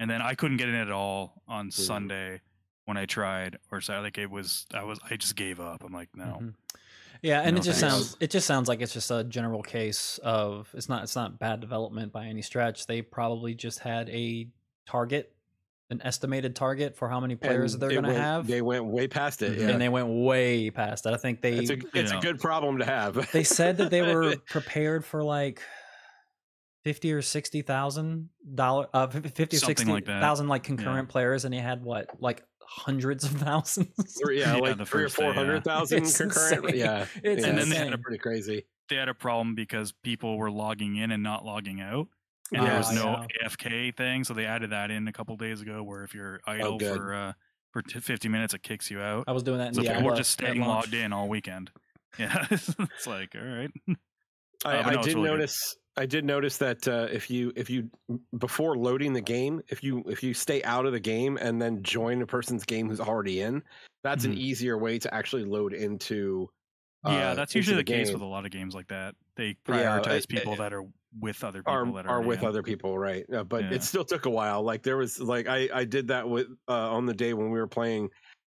[0.00, 2.40] and then I couldn't get in at all on Sunday
[2.84, 3.58] when I tried.
[3.70, 5.82] Or so like it was I was I just gave up.
[5.84, 6.38] I'm like no.
[6.42, 6.54] Mhm.
[7.22, 7.94] Yeah, and No it just thanks.
[7.94, 11.38] sounds it just sounds like it's just a general case of it's not it's not
[11.38, 12.86] bad development by any stretch.
[12.86, 14.46] They probably just had a
[14.86, 15.34] target,
[15.88, 18.84] an estimated target for how many players And they're going to went- have, They went
[18.84, 19.52] way past it.
[19.56, 19.60] Mhm.
[19.62, 19.68] Yeah.
[19.70, 21.14] and they went way past it.
[21.14, 22.18] I think they it's a it's Yeah.
[22.18, 23.30] a good problem to have.
[23.32, 25.62] they said that they were prepared for like
[26.82, 30.06] fifty or sixty thousand dollar uh fifty or Something sixty like
[30.48, 32.44] like concurrent players, and you had what like
[32.76, 33.88] hundreds of thousands.
[34.22, 36.02] Three- yeah, Yeah, like the three or four hundred thousand yeah.
[36.02, 36.64] hundred thousand It's concurrent.
[36.64, 36.78] insane.
[36.80, 38.66] Yeah, It's yeah, And then they had kinda pretty crazy.
[38.88, 42.08] They had a problem because people were logging in and not logging out.
[42.52, 43.48] and there was no yeah.
[43.48, 45.82] AFK thing, so they added that in a couple days ago.
[45.82, 47.32] Where if you're idle Oh, for uh,
[47.72, 49.24] for t- 50 minutes, it kicks you out.
[49.26, 49.98] I was doing that in So Diablo.
[50.00, 51.70] people were just staying logged in all weekend.
[52.18, 53.70] Yeah, it's like all right.
[54.64, 55.48] I, Uh, I no, did really good.
[55.96, 57.88] I did notice that uh, if you if you
[58.38, 61.82] before loading the game, if you if you stay out of the game and then
[61.84, 63.62] join a person's game who's already in,
[64.02, 64.34] that's an Mhm.
[64.34, 66.48] easier way to actually load into.
[67.04, 69.14] yeah, uh, that's usually the, case with a lot of games like that.
[69.36, 70.84] They Yeah, prioritize I- people that are
[71.18, 72.48] with other people are that are are with in.
[72.48, 73.24] other people, right?
[73.32, 73.70] Uh, but Yeah.
[73.72, 74.62] it still took a while.
[74.62, 77.58] Like there was like I I did that with uh, on the day when we
[77.58, 78.10] were playing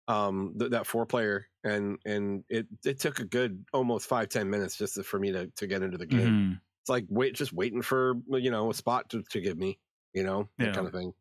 [0.07, 4.49] um th- that four player and and it it took a good almost five ten
[4.49, 6.33] minutes just for me to to get into the game.
[6.33, 6.61] Mhm.
[6.81, 9.77] It's like wait just waiting for you know a spot to, to give me
[10.13, 10.73] you know that Yeah.
[10.73, 11.13] kind of thing.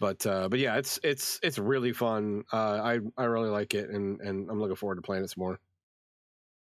[0.00, 2.44] But uh but yeah, it's it's it's really fun.
[2.52, 5.42] Uh I I really like it and and I'm looking forward to playing it some
[5.42, 5.58] more.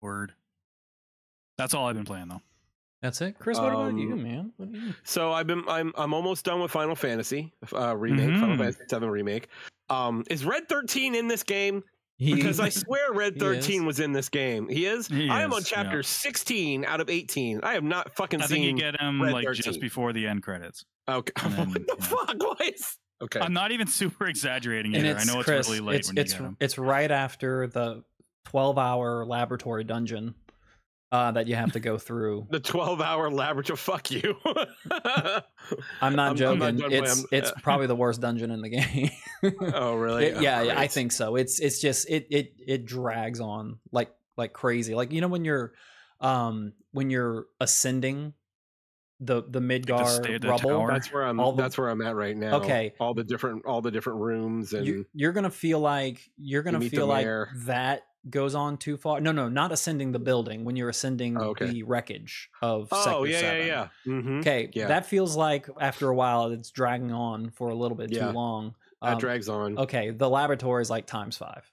[0.03, 0.33] Word.
[1.57, 2.43] That's all I've been playing though.
[3.03, 3.59] That's it, Chris.
[3.59, 4.53] What about you, Um, man?
[4.57, 4.95] What you?
[5.05, 8.59] So I've been I'm I'm almost done with Final Fantasy uh remake, Final Mhm.
[8.59, 9.49] Fantasy 7 remake.
[9.88, 11.83] Um is Red 13 in this game?
[12.19, 14.69] He- Because I swear Red 13 was in this game.
[14.69, 15.07] He is?
[15.09, 16.03] He I am on chapter yeah.
[16.03, 17.61] 16 out of 18.
[17.63, 18.49] I have not fucking seen.
[18.49, 19.63] Think you get him Red like 13.
[19.63, 20.85] just before the end credits.
[21.09, 21.33] Okay.
[21.49, 22.05] then, what the yeah.
[22.05, 22.37] fuck?
[22.39, 23.41] Why is Okay.
[23.41, 25.19] I'm not even super exaggerating and either.
[25.19, 25.69] I know it's Chris.
[25.69, 26.57] really late it's when it's you get him.
[26.61, 28.05] it's right after the
[28.45, 30.35] twelve-hour laboratory dungeon
[31.11, 32.47] uh, that you have to go through.
[32.51, 33.77] the 12 hour laboratory.
[33.77, 34.37] Fuck you.
[36.01, 36.59] I'm not I'm joking.
[36.59, 37.05] not done playing.
[37.05, 39.11] it's I'm- it's probably the worst dungeon in the game.
[39.75, 40.27] oh, really?
[40.27, 41.37] It- Oh, yeah, yeah, I think so.
[41.37, 44.94] It's it's just it it it drags on like like crazy.
[44.94, 45.73] Like you know when you're
[46.21, 48.35] um when you're ascending
[49.21, 50.71] the the Midgar the rubble.
[50.71, 50.92] tower?
[50.92, 51.38] That's where I'm.
[51.38, 52.57] The- that's where I'm at right now.
[52.59, 52.94] Okay.
[53.01, 56.79] all the different all the different rooms and you, you're gonna feel like you're gonna
[56.79, 57.49] the feel like mayor.
[57.66, 59.21] that goes on too far.
[59.21, 61.67] No, no, not ascending the building when you're ascending Oh, okay.
[61.67, 62.89] the wreckage of.
[62.93, 63.59] oh Sector yeah, 7.
[63.61, 64.89] yeah yeah hmm Okay, Yeah.
[64.89, 68.27] that feels like after a while it's dragging on for a little bit Yeah.
[68.29, 68.75] too long.
[69.03, 69.79] that Um, drags on.
[69.79, 71.71] okay, the laboratory is like times five.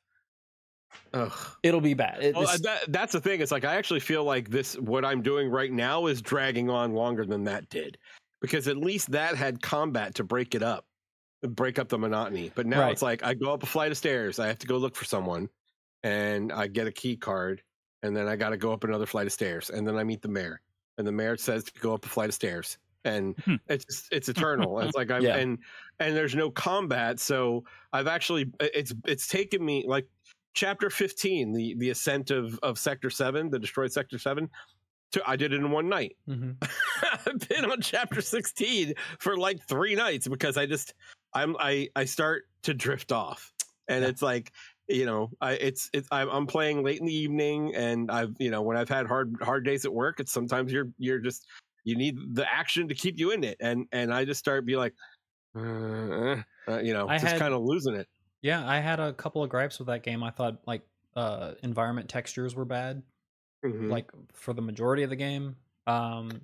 [1.13, 1.31] Ugh.
[1.63, 2.23] It'll be bad.
[2.23, 3.41] It- Well, that, that's the thing.
[3.41, 6.93] It's like I actually feel like this what I'm doing right now is dragging on
[6.93, 7.97] longer than that did,
[8.41, 10.85] because at least that had combat to break it up,
[11.41, 12.51] break up the monotony.
[12.53, 12.91] But now Right.
[12.91, 15.05] it's like I go up a flight of stairs, I have to go look for
[15.05, 15.49] someone,
[16.05, 17.61] and I get a key card,
[18.03, 20.21] and then I got to go up another flight of stairs, and then I meet
[20.21, 20.61] the mayor,
[20.99, 23.55] and the mayor says to go up a flight of stairs, and Hmm.
[23.67, 24.29] it's just- it's
[24.69, 24.79] eternal.
[24.81, 25.37] it's like I'm Yeah.
[25.37, 25.57] and
[25.99, 30.07] and there's no combat, so I've actually it's it's taken me like
[30.53, 34.49] chapter 15 the the ascent of of sector 7 the destroyed sector 7
[35.11, 36.55] to, i did it in one night Mhm.
[37.25, 40.93] i've been on chapter 16 for like three nights because i just
[41.33, 43.51] i'm i i start to drift off
[43.89, 44.09] and Yeah.
[44.09, 44.53] it's like
[44.87, 48.51] you know i it's it's I'm, I'm playing late in the evening and i've you
[48.51, 51.47] know when i've had hard hard days at work it's sometimes you're you're just
[51.83, 54.75] you need the action to keep you in it and and i just start be
[54.75, 54.93] like
[55.55, 58.07] uh, uh, you know I just kind of losing it
[58.41, 60.23] Yeah, I had a couple of gripes with that game.
[60.23, 60.83] I thought like
[61.15, 63.01] uh environment textures were bad,
[63.63, 63.89] Mhm.
[63.89, 65.55] like for the majority of the game.
[65.87, 66.41] Um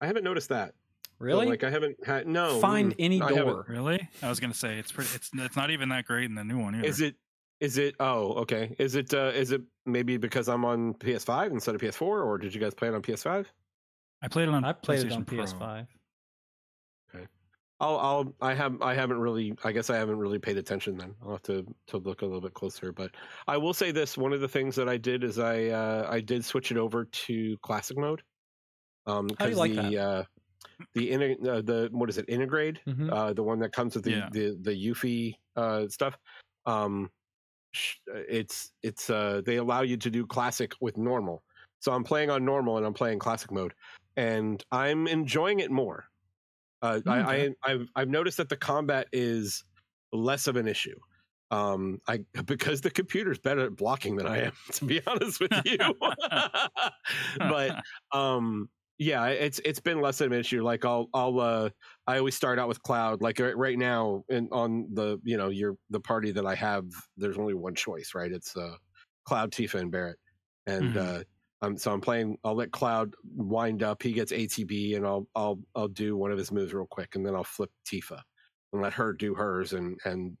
[0.00, 0.74] i haven't noticed that So,
[1.18, 1.46] really?
[1.46, 2.60] like I haven't had no.
[2.60, 3.46] Find any I haven't.
[3.46, 3.66] door.
[3.68, 4.08] Really?
[4.22, 5.10] I was gonna say it's pretty.
[5.14, 6.86] It's it's not even that great in the new one either.
[6.86, 7.16] Is it?
[7.60, 7.94] Is it?
[8.00, 8.74] Oh, okay.
[8.78, 9.14] Is it?
[9.14, 12.74] uh Is it maybe because I'm on PS5 instead of PS4, or did you guys
[12.74, 13.46] play it on PS5?
[14.22, 14.64] I played it on.
[14.64, 15.38] I played it on Pro.
[15.38, 15.86] PS5.
[17.14, 17.26] Okay.
[17.80, 17.98] I'll.
[17.98, 18.34] I'll.
[18.40, 18.80] I have.
[18.82, 19.54] I haven't really.
[19.64, 20.96] I guess I haven't really paid attention.
[20.96, 22.92] Then I'll have to to look a little bit closer.
[22.92, 23.12] But
[23.46, 26.20] I will say this: one of the things that I did is I uh I
[26.20, 28.22] did switch it over to classic mode.
[29.06, 29.94] Um, How do you because like the that?
[29.96, 30.24] uh
[30.94, 33.12] the in, uh, the what is it Intergrade Mhm.
[33.12, 34.28] uh, the one that comes with the Yeah.
[34.32, 36.16] the the Yuffie uh, stuff.
[36.66, 37.23] Um, sh-
[38.06, 41.42] it's it's uh, they allow you to do classic with normal.
[41.80, 43.74] So I'm playing on normal and I'm playing classic mode,
[44.16, 46.06] and I'm enjoying it more.
[46.82, 49.64] Uh, I, I I've I've noticed that the combat is
[50.12, 50.98] less of an issue.
[51.50, 55.52] Um, I because the computer's better at blocking than I am, to be honest with
[55.64, 55.78] you.
[57.38, 57.82] but
[58.12, 61.68] um yeah it's it's been less of an issue like i'll i'll uh
[62.06, 65.48] i always start out with cloud like right, right now and on the you know
[65.48, 66.84] your the party that i have
[67.16, 68.76] there's only one choice right it's uh
[69.24, 70.18] cloud tifa and barrett
[70.66, 70.96] and Mhm.
[70.96, 71.22] uh
[71.62, 72.36] um, so I'm playing.
[72.44, 74.02] I'll let Cloud wind up.
[74.02, 77.24] He gets ATB, and I'll I'll I'll do one of his moves real quick, and
[77.24, 78.20] then I'll flip Tifa
[78.74, 80.36] and let her do hers and and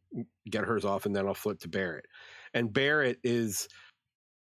[0.50, 2.04] get hers off, and then I'll flip to Barrett.
[2.52, 3.68] And Barrett is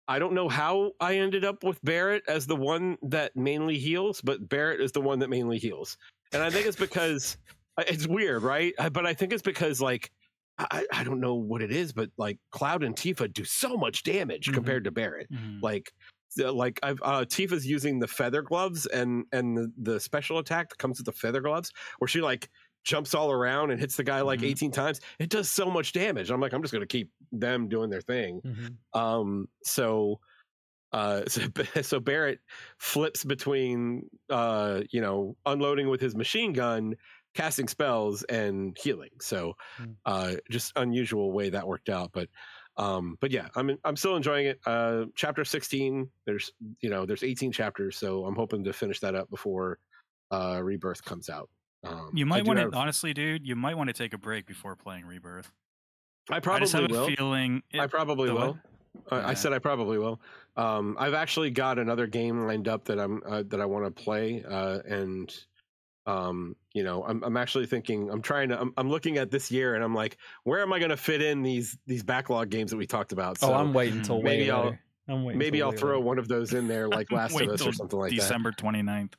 [0.08, 4.20] I don't know how I ended up with Barrett as the one that mainly heals,
[4.20, 5.96] but Barrett is the one that mainly heals.
[6.32, 7.36] And I think it's because
[7.78, 8.74] it's weird, right?
[8.92, 10.10] But I think it's because like
[10.58, 14.02] I, I don't know what it is, but like Cloud and Tifa do so much
[14.04, 14.54] damage Mhm.
[14.54, 15.30] compared to Barrett.
[15.32, 15.62] Mhm.
[15.62, 15.92] Like
[16.36, 20.78] like I've uh Tifa's using the feather gloves and and the, the special attack that
[20.78, 22.50] comes with the feather gloves where she like
[22.84, 24.46] jumps all around and hits the guy like Mhm.
[24.50, 25.00] 18 times.
[25.18, 26.30] It does so much damage.
[26.30, 28.40] I'm like, I'm just gonna keep them doing their thing.
[28.42, 28.76] Mhm.
[28.98, 30.20] Um, so,
[30.92, 31.48] uh, so,
[31.82, 32.40] so Barrett
[32.78, 36.94] flips between, uh, you know, unloading with his machine gun,
[37.34, 39.10] casting spells, and healing.
[39.20, 39.92] So, Hmm.
[40.04, 42.12] uh, just unusual way that worked out.
[42.12, 42.28] But,
[42.76, 44.60] um, but yeah, I'm I'm still enjoying it.
[44.66, 46.10] Uh, chapter 16.
[46.26, 49.78] There's you know there's 18 chapters, so I'm hoping to finish that up before
[50.30, 51.48] uh, Rebirth comes out.
[51.84, 53.46] Um, You might want to have- honestly, dude.
[53.46, 55.50] You might want to take a break before playing Rebirth.
[56.30, 57.04] I I probably just have will.
[57.04, 57.62] a feeling.
[57.78, 58.58] I probably will.
[59.08, 59.12] what?
[59.24, 60.20] I, I said I probably will.
[60.56, 63.90] Um, I've actually got another game lined up that I'm uh, that I want to
[64.02, 65.34] play, uh, and
[66.06, 69.50] um, you know, I'm I'm actually thinking I'm trying to I'm, I'm looking at this
[69.50, 72.70] year and I'm like, where am I going to fit in these these backlog games
[72.70, 73.38] that we talked about?
[73.38, 74.80] So oh, I'm waiting till way maybe I'll- later.
[75.06, 75.38] I'm waiting.
[75.38, 77.72] maybe I'll way throw one of those in there, like Last Wait of Us or
[77.74, 79.12] something like December 29th.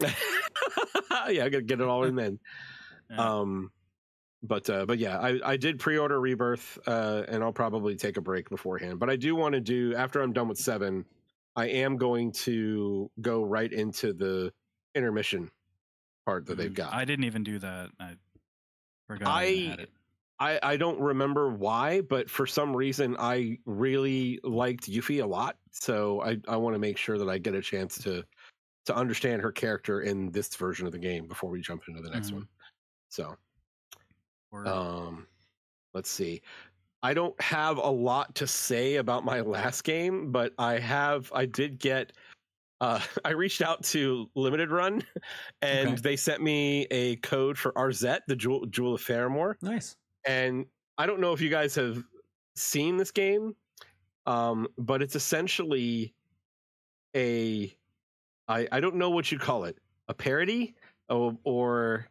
[1.10, 2.38] yeah, I gotta get it all in then.
[3.10, 3.40] Yeah.
[3.40, 3.72] Um,
[4.42, 8.20] but uh, but yeah, I I did pre-order Rebirth, uh, and I'll probably take a
[8.20, 9.00] break beforehand.
[9.00, 11.06] But I do want to do after I'm done with seven,
[11.56, 14.52] I am going to go right into the
[14.94, 15.50] intermission
[16.24, 16.94] part that they've Mm, got.
[16.94, 17.90] I didn't even do that.
[17.98, 18.16] I
[19.06, 19.28] forgot.
[19.28, 19.90] I, I- had it.
[20.42, 25.58] I, I don't remember why, but for some reason I really liked Yuffie a lot.
[25.70, 28.24] So I, I want to make sure that I get a chance to
[28.90, 32.10] to understand her character in this version of the game before we jump into the
[32.10, 32.34] next Mhm.
[32.34, 32.48] one.
[33.08, 33.36] So
[34.50, 34.66] Word.
[34.68, 35.26] um
[35.94, 36.42] let's see.
[37.02, 39.40] I don't have a lot to say about my
[39.80, 42.12] last game, but I have I did get
[42.80, 45.04] uh, I reached out to Limited Run,
[45.62, 46.00] and Okay.
[46.00, 49.54] they sent me a code for Arzette, the Jewel, Jewel of Faramore.
[49.62, 49.96] Nice.
[50.26, 50.66] And
[50.98, 52.02] I don't know if you guys have
[52.56, 53.54] seen this game,
[54.26, 56.14] um, but it's essentially
[57.16, 57.74] a
[58.50, 59.78] I, I don't know what you call it
[60.08, 60.74] a parody
[61.08, 62.06] or, or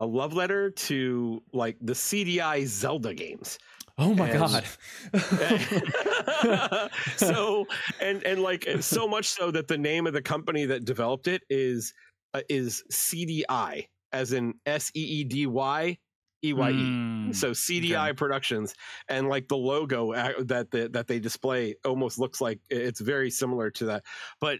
[0.00, 3.58] a love letter to like the CDI Zelda games.
[3.96, 4.64] Oh my And- god.
[7.16, 7.66] so
[8.00, 11.42] and and like so much so that the name of the company that developed it
[11.50, 11.94] is
[12.34, 15.98] uh, is CDI as in S E E D Y
[16.44, 16.72] E Y E.
[16.74, 18.74] Mm, So CDI Productions
[19.08, 20.12] and like the logo
[20.44, 24.04] that the, that they display almost looks like it's very similar to that.
[24.40, 24.58] But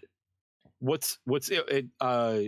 [0.79, 2.41] what's what's it, it uh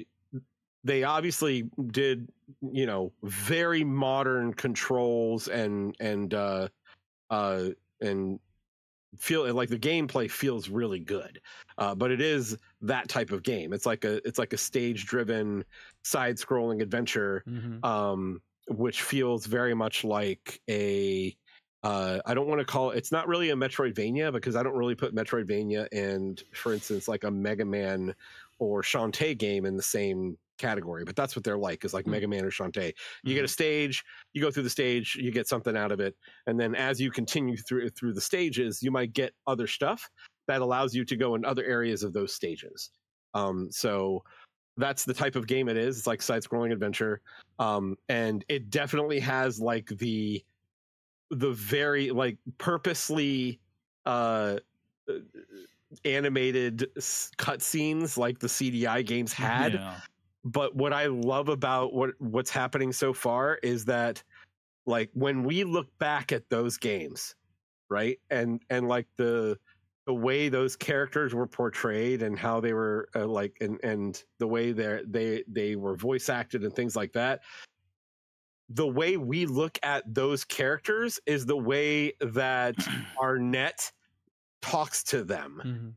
[0.83, 2.29] they obviously did
[2.61, 6.67] you know very modern controls and and uh
[7.29, 7.69] uh
[8.01, 8.39] and
[9.17, 11.41] feel like the gameplay feels really good
[11.77, 15.05] uh, but it is that type of game it's like a it's like a stage
[15.05, 15.65] driven
[16.03, 17.83] side scrolling adventure Mhm.
[17.85, 21.35] um, which feels very much like a
[21.83, 22.97] uh, I don't want to call it.
[22.97, 27.23] It's not really a Metroidvania because I don't really put Metroidvania and, for instance, like
[27.23, 28.13] a Mega Man
[28.59, 31.03] or Shantae game in the same category.
[31.03, 32.11] But that's what they're like is like Hmm.
[32.11, 32.93] Mega Man or Shantae.
[33.23, 34.03] You get a stage,
[34.33, 36.15] you go through the stage, you get something out of it,
[36.45, 40.07] and then as you continue through through the stages, you might get other stuff
[40.47, 42.91] that allows you to go in other areas of those stages.
[43.33, 44.23] Um, so
[44.77, 45.97] that's the type of game it is.
[45.97, 47.21] It's like side scrolling adventure
[47.59, 50.43] um and it definitely has like the
[51.31, 53.59] the very like purposely
[54.05, 54.57] uh
[55.09, 55.13] uh,
[56.05, 56.87] animated
[57.37, 59.99] cutscenes like the CDI games had Yeah.
[60.45, 64.21] but what I love about what what's happening so far is that
[64.85, 67.35] like when we look back at those games
[67.89, 69.57] right and and like the
[70.07, 74.47] the way those characters were portrayed and how they were uh, like and and the
[74.47, 77.41] way they they they were voice acted and things like that
[78.73, 82.75] the way we look at those characters is the way that
[83.21, 83.91] Arzette
[84.61, 85.93] talks to them Mhm.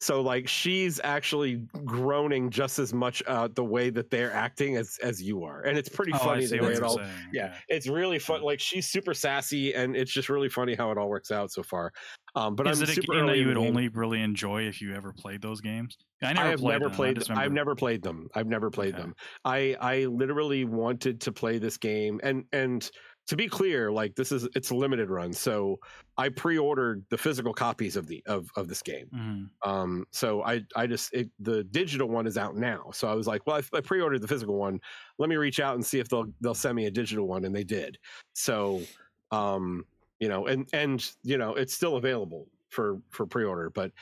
[0.00, 4.98] So like she's actually groaning just as much uh the way that they're acting as
[5.02, 7.28] as you are and it's pretty Oh, funny the way it all saying.
[7.32, 10.98] yeah it's really fun like she's super sassy and it's just really funny how it
[10.98, 11.92] all works out so far
[12.34, 13.58] um but Is i'm it a game that you would game.
[13.58, 15.96] only really enjoy if you ever played those games?
[16.22, 16.90] I I have played never them.
[16.90, 17.18] Played.
[17.18, 18.28] just I've never played them.
[18.34, 18.96] I've never played Okay.
[18.96, 19.14] them.
[19.44, 22.90] I I literally wanted to play this game, and and
[23.26, 25.78] to be clear, like this is it's a limited run, so
[26.18, 29.10] I pre-ordered the physical copies of the of of this game.
[29.14, 29.50] Mhm.
[29.62, 33.26] Um, so I I just it, the digital one is out now, so I was
[33.26, 34.80] like, well, I, I pre-ordered the physical one.
[35.18, 37.54] Let me reach out and see if they'll they'll send me a digital one, and
[37.54, 37.98] they did.
[38.34, 38.82] So,
[39.30, 39.84] um,
[40.20, 43.92] you know, and and you know, it's still available for for pre-order, but.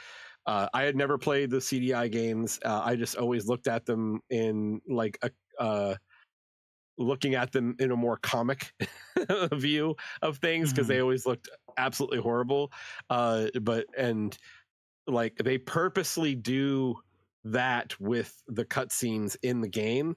[0.45, 2.59] Uh, I had never played the CDI games.
[2.64, 5.95] Uh, I just always looked at them in like a uh,
[7.03, 8.72] looking at them in a more comic
[9.55, 10.88] view of things because Mhm.
[10.88, 11.48] they always looked
[11.78, 12.72] absolutely horrible.
[13.11, 14.38] Uh, but and
[15.07, 16.94] like they purposely do
[17.44, 20.14] that with the cutscenes in the game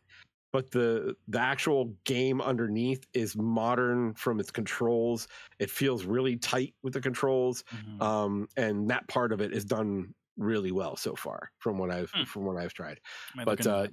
[0.54, 5.28] but the the actual game underneath is modern from its controls
[5.60, 8.06] it feels really tight with the controls Mhm.
[8.06, 12.14] um and that part of it is done really well so far from what i've
[12.14, 12.26] Hmm.
[12.26, 13.00] from what i've tried
[13.46, 13.88] but uh.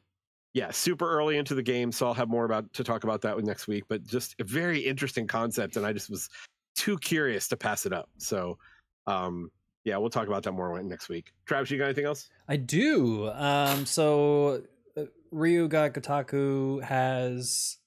[0.54, 3.34] Yeah super early into the game so i'll have more about to talk about that
[3.34, 6.28] with next week but just a very interesting concept and i just was
[6.76, 8.58] too curious to pass it up so
[9.06, 9.50] um
[9.84, 13.30] yeah we'll talk about that more next week travis you got anything else I do.
[13.30, 14.62] Um, so
[14.94, 17.78] uh, Ryu ga Gotoku has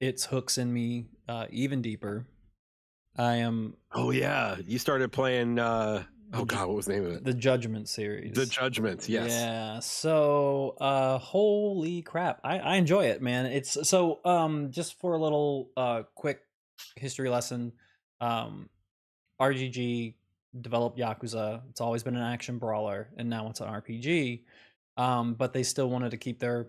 [0.00, 2.26] its hooks in me uh, even deeper.
[3.16, 6.04] I am oh yeah you started playing uh
[6.34, 8.34] oh god what was the name of it the Judgment series.
[8.34, 9.78] the judgment yes Yeah.
[9.80, 13.46] So, uh, holy crap, I, I enjoy it, man.
[13.46, 16.40] It's so um, just for a little uh quick
[16.96, 17.72] history lesson,
[18.20, 18.68] um,
[19.40, 20.14] RGG
[20.60, 21.62] developed Yakuza.
[21.70, 24.42] It's always been an action brawler, and now it's an RPG.
[24.96, 26.68] Um, but they still wanted to keep their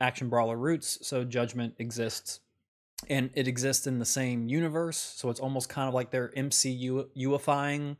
[0.00, 2.40] action brawler roots, so Judgment exists.
[3.08, 7.96] And it exists in the same universe, so it's almost kind of like they're MCU-ifying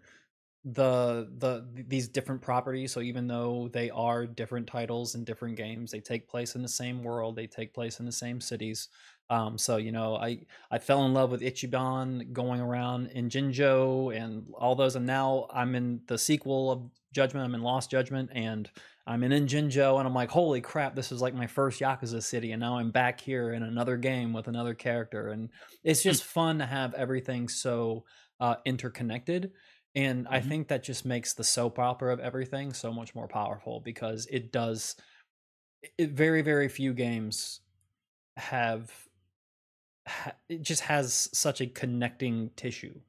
[0.65, 5.91] the the these different properties so even though they are different titles and different games
[5.91, 8.89] they take place in the same world they take place in the same cities.
[9.31, 10.41] Um so you know i
[10.71, 15.47] i fell in love with ichiban going around in Ijincho and all those and now
[15.51, 16.83] i'm in the sequel of
[17.13, 18.69] judgment i'm in lost judgment and
[19.07, 22.53] i'm in Ijincho and i'm like holy crap this is like my first yakuza city
[22.53, 25.49] and now i'm back here in another game with another character and
[25.85, 28.05] it's just fun to have everything so
[28.41, 29.53] uh interconnected
[29.95, 30.41] And I Mhm.
[30.41, 34.53] think that just makes the soap opera of everything so much more powerful because it
[34.53, 34.97] does.
[35.99, 37.61] It, very very few games
[38.39, 39.09] have.
[40.09, 43.01] Ha, it just has such a connecting tissue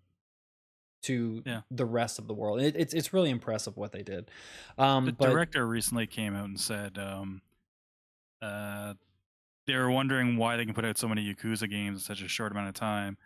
[1.03, 1.61] to Yeah.
[1.69, 2.61] the rest of the world.
[2.61, 4.29] It, it's it's really impressive what they did.
[4.77, 7.41] Um, the but director recently came out and said um,
[8.41, 8.93] uh,
[9.67, 12.27] they were wondering why they can put out so many Yakuza games in such a
[12.27, 13.17] short amount of time,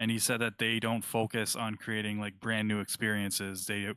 [0.00, 3.66] and he said that they don't focus on creating like brand new experiences.
[3.66, 3.92] They,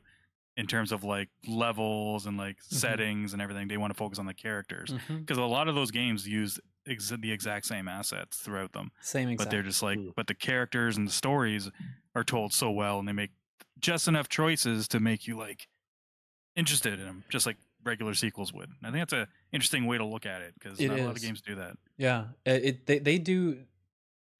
[0.56, 2.76] in terms of like levels and like Mm-hmm.
[2.76, 5.90] settings and everything, they want to focus on the characters because a lot of those
[5.90, 9.48] games use ex- the exact same assets throughout them, same exact.
[9.48, 11.70] but they're just like, but the characters and the stories
[12.14, 13.30] are told so well, and they make
[13.78, 15.68] just enough choices to make you like
[16.56, 18.70] interested in them, just like regular sequels would.
[18.82, 21.22] I think that's a interesting way to look at it because not a lot of
[21.22, 21.76] games do that.
[21.96, 23.60] Yeah, it they they do.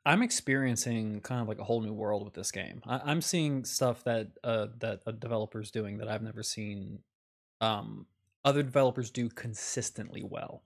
[0.06, 2.82] I'm experiencing kind of like a whole new world with this game.
[2.86, 7.00] I, I'm seeing stuff that uh, that a developer's doing that I've never seen
[7.60, 8.06] um,
[8.44, 10.62] other developers do consistently well.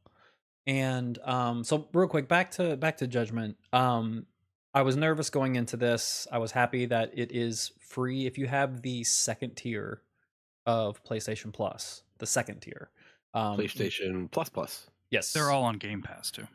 [0.67, 3.57] And um, so, real quick, back to back to Judgment.
[3.73, 4.27] Um,
[4.73, 6.27] I was nervous going into this.
[6.33, 10.03] I was happy that it is free if you have the second tier
[10.67, 12.03] of PlayStation Plus.
[12.19, 12.91] The second tier,
[13.35, 14.87] um, PlayStation Plus Plus.
[15.11, 16.47] Yes, They're all on Game Pass too.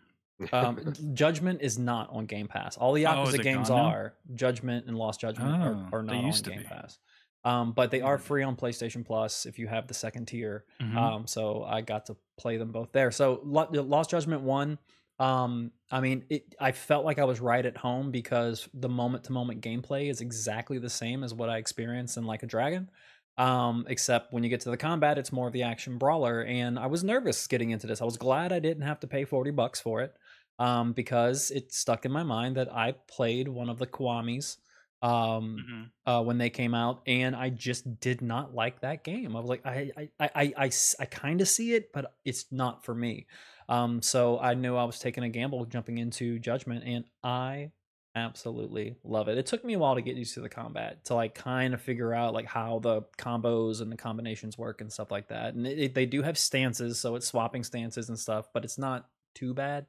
[0.54, 2.78] Um, Judgment is not on Game Pass.
[2.78, 4.14] All the Oh, is Yakuza it games are.
[4.36, 6.66] Judgment and Lost Judgment are, Oh, are they not on used to Game be.
[6.66, 6.98] Pass.
[7.46, 8.24] Um, but they are Hmm.
[8.24, 10.66] free on PlayStation Plus if you have the second tier.
[10.82, 10.96] Mhm.
[10.98, 13.12] Um, so I got to play them both there.
[13.12, 14.78] So Lost Judgment one.
[15.20, 16.56] Um, I mean, it.
[16.60, 20.22] I felt like I was right at home because the moment to moment gameplay is
[20.22, 22.90] exactly the same as what I experienced in Like a Dragon.
[23.38, 26.42] Um, except when you get to the combat, it's more of the action brawler.
[26.44, 28.02] And I was nervous getting into this.
[28.02, 30.14] I was glad I didn't have to pay forty bucks for it.
[30.60, 34.58] Um, because it stuck in my mind that I played one of the Kiwamis
[35.02, 35.92] um Mhm.
[36.06, 39.36] uh, when they came out, and I just did not like that game.
[39.36, 42.52] I was like, I, I, I, I, I, I kind of see it, but it's
[42.52, 43.28] not for me.
[43.68, 47.74] Um, so I knew I was taking a gamble jumping into Judgment, and I
[48.16, 49.38] absolutely love it.
[49.38, 51.82] It took me a while to get used to the combat, to like kind of
[51.82, 55.54] figure out like how the combos and the combinations work and stuff like that.
[55.54, 58.78] And it, it- they do have stances, so it's swapping stances and stuff, but it's
[58.80, 59.86] not too bad.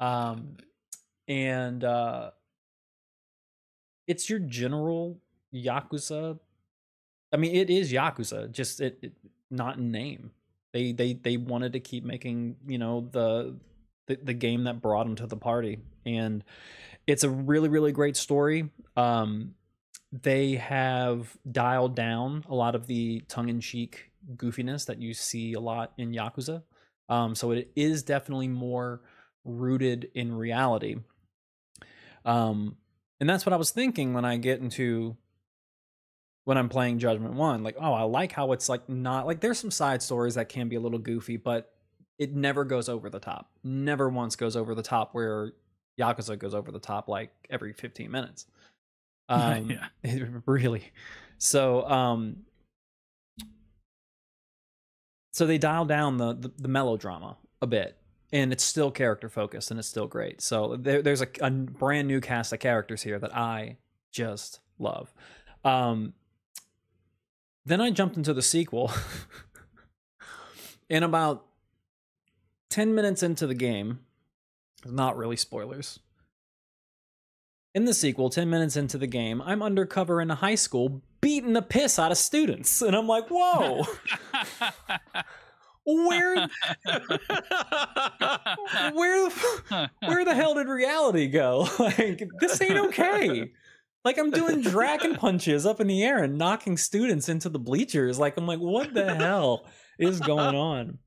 [0.00, 0.56] Um,
[1.28, 2.30] and uh,
[4.06, 5.20] it's your general
[5.54, 6.38] yakuza
[7.32, 9.12] i mean it is yakuza just it, it
[9.52, 10.30] not in name.
[10.72, 13.54] They they they wanted to keep making you know the,
[14.06, 16.42] the the game that brought them to the party and
[17.06, 18.70] it's a really really great story.
[18.96, 19.54] Um
[20.10, 25.92] they have dialed down a lot of the tongue-in-cheek goofiness that you see a lot
[25.98, 26.62] in yakuza.
[27.08, 29.02] Um so it is definitely more
[29.44, 30.96] rooted in reality.
[32.24, 32.76] Um
[33.20, 35.16] and that's what I was thinking when I get into
[36.44, 39.58] when I'm playing Judgment 1 like oh I like how it's like not like there's
[39.58, 41.72] some side stories that can be a little goofy but
[42.18, 43.50] it never goes over the top.
[43.64, 45.52] Never once goes over the top where
[45.98, 48.46] Yakuza goes over the top like every 15 minutes.
[49.28, 49.86] Um Yeah.
[50.02, 50.82] it really.
[51.38, 52.38] So um
[55.32, 57.96] so they dial down the, the the melodrama a bit
[58.32, 60.40] and it's still character focused and it's still great.
[60.40, 63.76] So there, there's a, a brand new cast of characters here that i
[64.10, 65.12] just love.
[65.64, 66.14] Um
[67.64, 68.90] then i jumped into the sequel.
[70.90, 71.46] And about
[72.68, 74.00] 10 minutes into the game
[74.84, 76.00] not really spoilers.
[77.74, 81.54] In the sequel 10 minutes into the game i'm undercover in a high school beating
[81.54, 83.86] the piss out of students and i'm like whoa
[85.84, 86.34] where
[88.92, 91.68] where the, where the hell did reality go?
[91.78, 93.50] Like this ain't okay.
[94.04, 98.18] Like I'm doing dragon punches up in the air and knocking students into the bleachers.
[98.18, 99.66] Like I'm like, what the hell
[99.98, 100.98] is going on?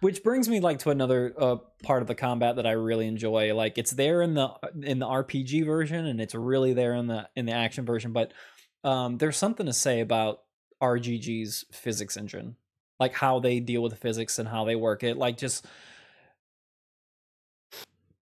[0.00, 3.54] Which brings me like to another uh, part of the combat that I really enjoy.
[3.54, 4.50] Like it's there in the
[4.82, 8.12] in the RPG version, and it's really there in the in the action version.
[8.12, 8.32] But
[8.84, 10.40] um, there's something to say about
[10.82, 12.56] RGG's physics engine,
[13.00, 15.16] like how they deal with physics and how they work it.
[15.16, 15.66] Like just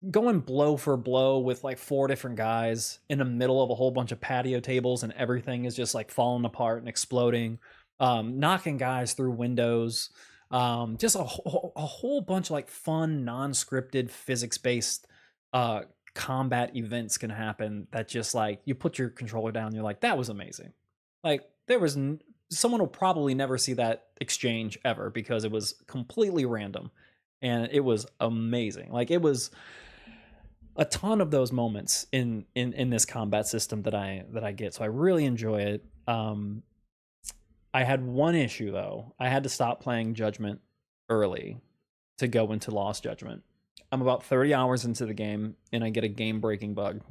[0.10, 3.92] going blow for blow with like four different guys in the middle of a whole
[3.92, 7.60] bunch of patio tables and everything is just like falling apart and exploding
[8.00, 10.10] um knocking guys through windows
[10.50, 15.06] um just a, whole a whole bunch of like fun non-scripted physics-based
[15.54, 15.82] uh
[16.16, 20.18] combat events can happen that just like you put your controller down you're like that
[20.18, 20.74] was amazing
[21.24, 22.20] like there was n-
[22.52, 26.92] someone will probably never see that exchange ever because it was completely random
[27.42, 29.50] and it was amazing like it was
[30.76, 34.52] a ton of those moments in in in this combat system that i that i
[34.52, 36.62] get so i really enjoy it um
[37.74, 39.14] I had one issue though.
[39.20, 40.60] I had to stop playing Judgment
[41.10, 41.58] early
[42.18, 43.44] to go into Lost Judgment.
[43.92, 47.02] I'm about 30 hours into the game and I get a game breaking bug.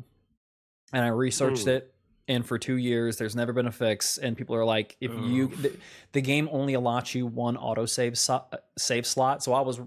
[0.93, 1.73] And I researched Ooh.
[1.73, 1.95] it
[2.31, 5.49] and for 2 years there's never been a fix and people are like if you
[5.49, 5.77] the,
[6.13, 9.43] the game only allots you one autosave so, uh, save slot.
[9.43, 9.81] So I was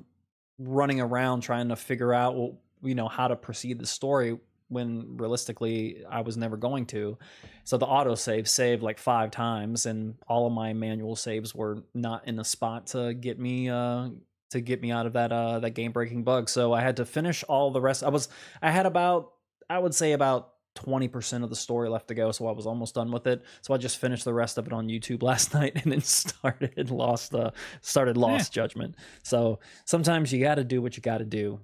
[0.59, 4.37] running around trying to figure out well, you know how to proceed the story
[4.69, 7.17] when realistically I was never going to.
[7.63, 12.27] So the autosave saved like five times, and all of my manual saves were not
[12.27, 14.09] in the spot to get me uh
[14.51, 16.49] to get me out of that uh that game breaking bug.
[16.49, 18.03] So I had to finish all the rest.
[18.03, 18.27] I was
[18.61, 19.31] I had about
[19.69, 20.49] I would say about.
[20.75, 23.73] 20% of the story left to go so i was almost done with it so
[23.73, 27.35] i just finished the rest of it on youtube last night and then started lost
[27.35, 27.51] uh
[27.81, 31.59] started lost judgment so sometimes you got to do what you got to do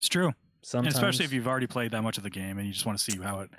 [0.00, 0.26] It's true.
[0.26, 2.84] And sometimes especially if you've already played that much of the game and you just
[2.84, 3.50] want to see how it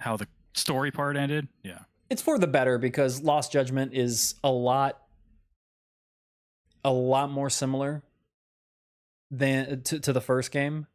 [0.00, 1.48] how the story part ended.
[1.62, 1.80] Yeah.
[2.08, 5.02] it's for the better because Lost Judgment is a lot
[6.84, 8.02] a lot more similar
[9.30, 10.86] than to, to the first game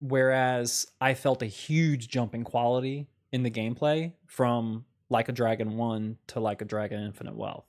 [0.00, 5.76] whereas I felt a huge jump in quality in the gameplay from Like a Dragon
[5.76, 7.66] 1 to Like a Dragon Infinite Wealth.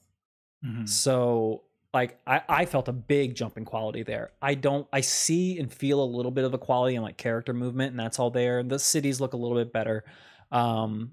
[0.65, 0.87] Mhm.
[0.87, 1.63] So
[1.93, 4.31] like I, I felt a big jump in quality there.
[4.41, 7.53] I don't I see and feel a little bit of a quality in like character
[7.53, 8.61] movement and that's all there.
[8.61, 10.03] The cities look a little bit better.
[10.51, 11.11] Um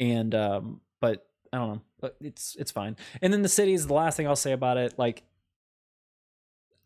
[0.00, 1.82] and um but I don't know.
[2.00, 2.96] But it's it's fine.
[3.22, 5.22] And then the cities, the last thing I'll say about it, like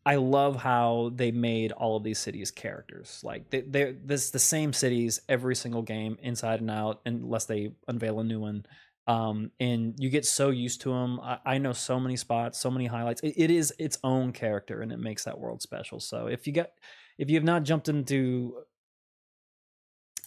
[0.07, 3.21] I love how they made all of these cities characters.
[3.23, 7.73] Like they they're this the same cities every single game, inside and out, unless they
[7.87, 8.65] unveil a new one
[9.11, 11.19] um, and you get so used to them.
[11.21, 13.21] I, I know so many spots, so many highlights.
[13.23, 15.99] It, it is its own character, and it makes that world special.
[15.99, 16.75] So if you get,
[17.19, 18.59] if you have not jumped into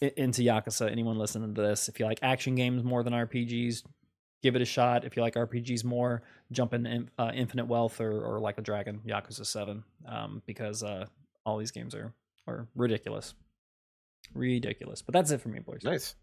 [0.02, 3.84] into Yakuza, anyone listening to this, if you like action games more than RPGs,
[4.44, 5.04] give it a shot.
[5.06, 6.22] If you like RPGs more,
[6.52, 10.84] jump in in- uh, Infinite Wealth or or like a Dragon, Yakuza Seven, um, because
[10.84, 11.08] uh,
[11.46, 12.14] all these games are
[12.46, 13.34] are ridiculous,
[14.36, 15.02] ridiculous.
[15.02, 15.82] But that's it for me, boys.
[15.84, 16.16] Nice.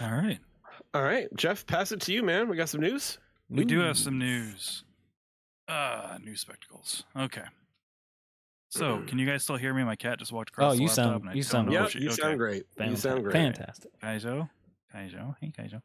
[0.00, 0.38] All right.
[0.92, 2.48] All right, Jeff, pass it to you, man.
[2.48, 3.18] We got some news.
[3.48, 4.84] We do have some news.
[5.68, 7.04] Uh new spectacles.
[7.16, 7.44] Okay.
[8.70, 9.84] So, can you guys still hear me?
[9.84, 11.84] My cat just walked across Oh, the you sound- and I you sound know Yeah,
[11.84, 12.22] if she- you okay.
[12.22, 12.66] sound great.
[12.80, 13.32] You sound great.
[13.32, 13.92] Fantastic.
[14.02, 14.50] Kaizo.
[14.92, 15.36] Kaizo.
[15.40, 15.80] Hey, Kaizo.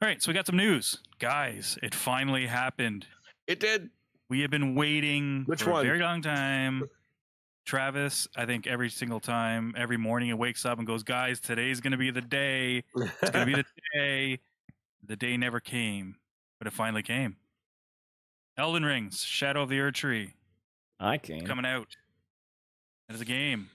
[0.00, 0.98] All right, so we got some news.
[1.18, 3.06] Guys, it finally happened.
[3.46, 3.90] It did.
[4.30, 5.80] We have been waiting Which for one?
[5.80, 6.84] a very long time.
[7.66, 11.80] Travis, I think every single time, every morning, he wakes up and goes, "Guys, today's
[11.80, 12.84] gonna be the day.
[12.96, 14.38] It's gonna be the day."
[15.06, 16.16] The day never came,
[16.58, 17.36] but it finally came.
[18.56, 20.32] Elden Rings: Shadow of the Erdtree
[21.00, 21.96] I came coming out.
[23.08, 23.70] That is a game,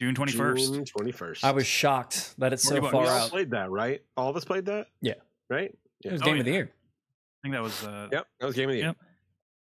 [0.00, 0.72] June twenty first.
[0.72, 1.44] June 21st.
[1.44, 2.92] I was shocked that it's so Forty bucks.
[2.92, 3.30] far we all out.
[3.30, 4.02] played that, right?
[4.16, 4.88] All of us played that?
[5.00, 5.14] Yeah.
[5.48, 5.74] Right?
[6.04, 6.70] It was Oh, game of the year.
[6.72, 8.26] I think that was uh, Yep.
[8.40, 8.86] That was game of the year.
[8.88, 8.96] Yep.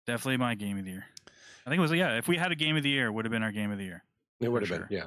[0.07, 1.05] definitely my game of the year.
[1.65, 2.17] I think it was yeah.
[2.17, 3.77] If we had a game of the year, it would have been our game of
[3.77, 4.03] the year.
[4.39, 4.97] It would have For been.
[4.97, 5.05] Yeah.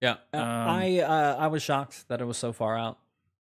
[0.00, 2.98] Yeah, Um, I uh, I was shocked that it was so far out.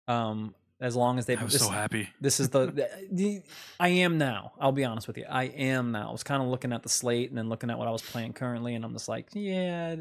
[0.06, 2.10] Um, as long as they, I was this, so happy.
[2.20, 3.42] this is the, the, the
[3.80, 4.52] I am now.
[4.60, 5.24] I'll be honest with you.
[5.28, 6.10] I am now.
[6.10, 8.02] I was kind of looking at the slate and then looking at what I was
[8.02, 9.96] playing currently, and I'm just like, yeah,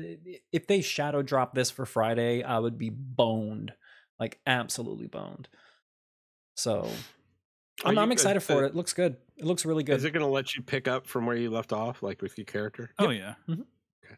[0.51, 3.73] if they shadow drop this for Friday, I would be boned,
[4.19, 5.47] like absolutely boned.
[6.55, 6.87] So
[7.83, 8.67] I'm, you- I'm excited uh, for it.
[8.67, 9.17] It looks good.
[9.37, 9.95] It looks really good.
[9.97, 12.37] Is it going to let you pick up from where you left off, like with
[12.37, 12.91] your character?
[12.99, 13.35] Oh yeah.
[13.49, 13.65] Mhm.
[14.05, 14.15] Okay.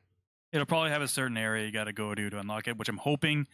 [0.51, 2.89] It'll probably have a certain area you got to go to to unlock it, which
[2.89, 3.47] I'm hoping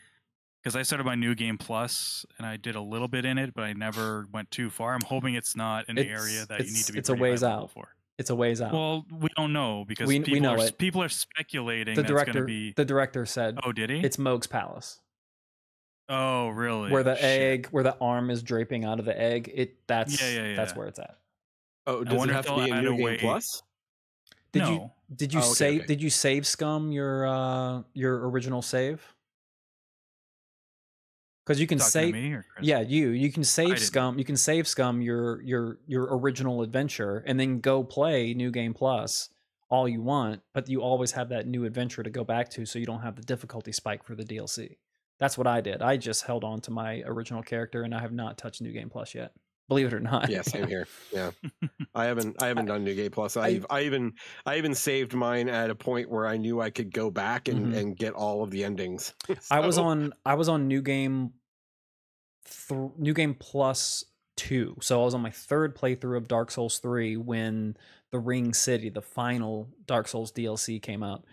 [0.62, 3.54] because I started my new game plus and I did a little bit in it,
[3.54, 4.94] but I never went too far.
[4.94, 6.94] I'm hoping it's not an It's- area that you need to be.
[6.94, 7.00] Going for.
[7.00, 7.72] It's a ways out.
[7.72, 7.96] for.
[8.18, 8.72] it's a ways out.
[8.74, 10.78] Well, we don't know because We- we people know are, it.
[10.78, 12.74] people are speculating the that's going director, to be.
[12.74, 14.00] the director said Oh, did he?
[14.02, 15.00] it's Mohg's palace.
[16.10, 16.92] Oh, really?
[16.92, 17.24] where the Shit.
[17.24, 20.76] egg where the arm is draping out of the egg it that's Yeah, yeah, that's
[20.76, 21.18] where it's at
[21.88, 23.64] Oh, does it wonder if have to be a new game way- plus?
[24.52, 24.72] did no.
[24.72, 25.88] you did you Oh, okay, save okay.
[25.88, 29.02] did you save scum your uh your original save
[31.46, 34.68] because you can Talking save me yeah you you can save scum you can save
[34.68, 39.30] scum your your your original adventure and then go play new game plus
[39.70, 42.78] all you want but you always have that new adventure to go back to so
[42.78, 44.76] you don't have the difficulty spike for the dlc
[45.22, 48.12] that's what i did i just held on to my original character and i have
[48.12, 49.32] not touched new game plus yet
[49.70, 50.86] believe it or not Yeah, same here.
[51.14, 51.32] Yeah,
[51.96, 52.44] I haven't.
[52.44, 53.38] I haven't done New Game Plus.
[53.38, 54.12] I, I- I even.
[54.46, 57.68] I even saved mine at a point where I knew I could go back and,
[57.68, 57.78] Mhm.
[57.78, 59.14] and get all of the endings.
[59.52, 61.32] I was on I was on new game
[62.46, 64.04] th- new game plus
[64.38, 64.78] 2.
[64.82, 67.78] So I was on my third playthrough of Dark Souls 3 when
[68.12, 71.24] the Ringed City, the final Dark Souls DLC came out.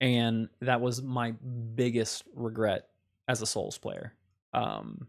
[0.00, 2.88] And that was my biggest regret
[3.28, 4.14] as a Souls player.
[4.52, 5.06] Um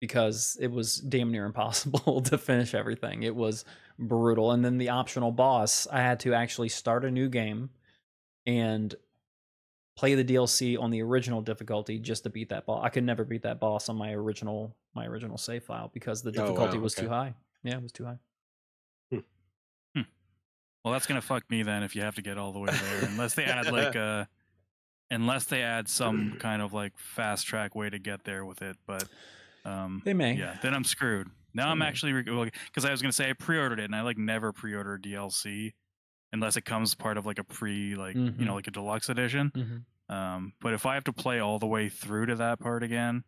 [0.00, 3.22] because it was damn near impossible to finish everything.
[3.22, 3.64] It was
[3.98, 4.52] brutal.
[4.52, 7.70] And then the optional boss, I had to actually start a new game
[8.44, 8.94] and
[9.96, 12.84] play the DLC on the original difficulty just to beat that boss.
[12.84, 16.30] I could never beat that boss on my original my original save file because the
[16.36, 17.02] Oh, wow, difficulty was okay.
[17.06, 17.34] too high.
[17.62, 18.18] Yeah, it was too high.
[19.10, 19.18] Hmm.
[19.94, 20.02] Hmm.
[20.84, 23.08] Well, that's gonna fuck me then if you have to get all the way there,
[23.08, 24.24] unless they add like a, uh,
[25.10, 28.76] unless they add some kind of like fast track way to get there with it.
[28.86, 29.04] But
[29.64, 30.34] um, They may.
[30.34, 31.28] yeah, then I'm screwed.
[31.54, 31.86] Now They I'm may.
[31.86, 35.72] actually because I was gonna say I pre-ordered it and I like never pre-order DLC
[36.32, 38.40] unless it comes part of like a pre like you Mhm.
[38.40, 39.52] know like a deluxe edition.
[39.54, 39.84] Mhm.
[40.14, 43.24] Um, but if I have to play all the way through to that part again,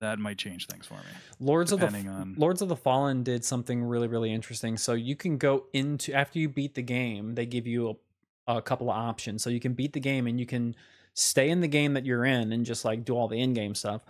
[0.00, 1.00] that might change things for me.
[1.38, 4.76] Lords of the Depending on- Lords of the Fallen did something really really interesting.
[4.78, 7.94] So you can go into after you beat the game, they give you a,
[8.48, 9.42] a couple of options.
[9.42, 10.74] So you can beat the game and you can
[11.14, 14.02] stay in the game that you're in and just like do all the in-game stuff.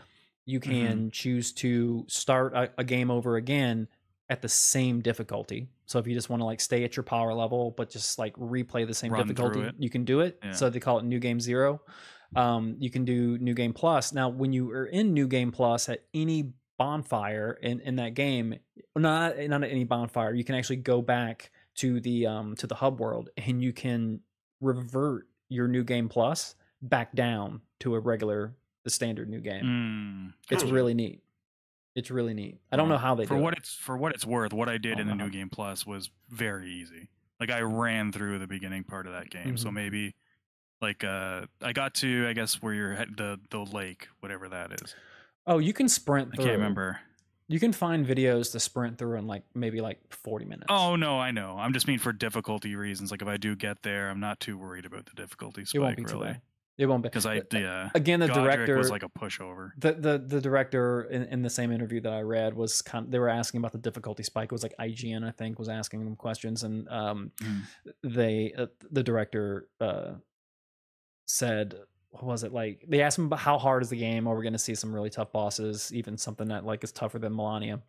[0.46, 0.70] You Mm-hmm.
[0.70, 3.88] can choose to start a, a game over again
[4.30, 5.68] at the same difficulty.
[5.86, 8.34] So if you just want to like stay at your power level but just like
[8.36, 10.38] replay the same Run difficulty, you can do it.
[10.44, 10.52] Yeah.
[10.52, 11.80] So they call it New Game Zero.
[12.36, 14.12] Um, you can do New Game Plus.
[14.12, 18.54] Now, when you are in New Game Plus at any bonfire in, in that game,
[18.94, 22.74] not not at any bonfire, you can actually go back to the um to the
[22.74, 24.20] hub world and you can
[24.60, 28.54] revert your New Game Plus back down to a regular
[28.84, 29.64] the standard new game.
[29.64, 30.52] Mm.
[30.54, 31.22] It's really neat.
[31.94, 32.58] It's really neat.
[32.70, 33.58] I don't know how they for what it.
[33.60, 34.52] it's for what it's worth.
[34.52, 35.24] What I did Oh, in the wow.
[35.24, 37.08] new game plus was very easy.
[37.40, 39.74] Like I ran through the beginning part of that game, so Mhm.
[39.74, 40.14] maybe
[40.80, 44.94] like uh I got to I guess where you're the the lake, whatever that is.
[45.46, 47.00] Oh, you can sprint I can't remember.
[47.48, 50.66] You can find videos to sprint through in like maybe like 40 minutes.
[50.68, 51.56] Oh no, I know.
[51.58, 53.10] I'm just mean for difficulty reasons.
[53.10, 55.96] Like if I do get there, I'm not too worried about the difficulty it won't
[55.96, 56.36] spike be really.
[56.76, 57.90] It won't be because I yeah.
[57.94, 59.70] again the Godrick director was like a pushover.
[59.78, 63.18] the the the director in, in the same interview that I read was kind they
[63.18, 64.44] were asking about the difficulty spike.
[64.44, 67.62] It was like IGN I think was asking them questions and um Mm.
[68.04, 70.12] they uh, the director uh
[71.26, 71.74] said
[72.10, 74.42] what was it like they asked him about how hard is the game are we're
[74.42, 77.82] going to see some really tough bosses even something that like is tougher than Malenia.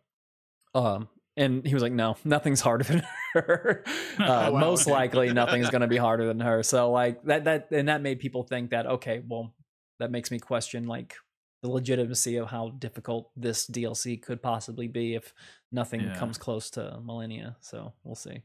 [0.74, 3.02] Um and he was like no nothing's harder than
[3.34, 3.84] her
[4.18, 7.44] uh, Oh, wow, most likely nothing's going to be harder than her so like that
[7.44, 9.54] that and that made people think that okay well
[9.98, 11.14] that makes me question like
[11.62, 15.34] the legitimacy of how difficult this DLC could possibly be if
[15.70, 16.14] nothing Yeah.
[16.14, 17.56] comes close to Malenia.
[17.60, 18.40] So we'll see.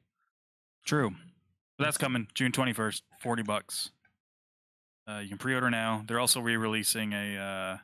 [0.86, 1.11] True.
[1.80, 3.91] That's coming June 21st, 40 bucks.
[5.08, 6.03] Uh, you can pre-order now.
[6.08, 7.78] They're also re-releasing a, uh,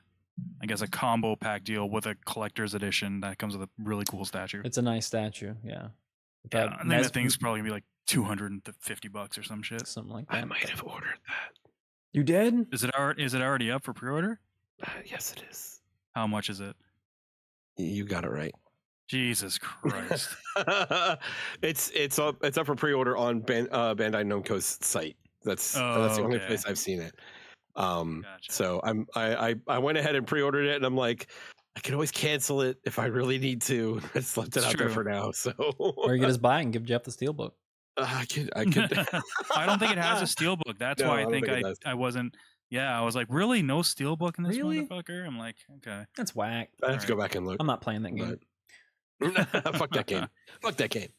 [0.62, 4.06] I guess, a combo pack deal with a collector's edition that comes with a really
[4.10, 4.62] cool statue.
[4.66, 5.54] It's a nice statue.
[5.64, 5.72] Yeah.
[5.74, 5.88] yeah,
[6.52, 9.86] That I think Mes- that thing's probably gonna be like 250 bucks or some shit.
[9.88, 10.38] something like that.
[10.38, 11.72] I might have ordered that.
[12.14, 12.74] You did?
[12.74, 14.40] Is it already, is it already up for pre-order?
[14.84, 15.80] Uh, yes, it is.
[16.16, 16.76] How much is it?
[17.78, 18.54] You got it right.
[19.08, 20.30] Jesus Christ.
[21.62, 25.18] it's it's up it's up for pre-order on Ban, uh, Bandai Namco's site.
[25.44, 26.48] That's that's the Oh, only okay.
[26.48, 27.16] place I've seen it.
[27.76, 28.52] Um, Gotcha.
[28.52, 31.32] so I'm I, I I went ahead and pre-ordered it, and I'm like,
[31.76, 34.02] I can always cancel it if I really need to.
[34.16, 35.32] I just left it It's out there for now.
[35.32, 37.52] So Or you could just buy it and give Jeff the steelbook.
[37.98, 38.98] I could I could.
[39.56, 40.78] I don't think it has a steelbook.
[40.78, 41.92] That's No, why I I think, think I.
[41.92, 42.36] I wasn't.
[42.70, 43.62] Yeah, I was like, really?
[43.62, 44.88] No steelbook in this Really?
[44.88, 45.28] motherfucker?
[45.28, 46.06] I'm like, okay.
[46.16, 46.70] That's whack.
[46.82, 47.58] I have to go back and look.
[47.60, 48.38] I'm not playing that game.
[49.20, 50.28] But fuck that game.
[50.62, 51.10] Fuck that game.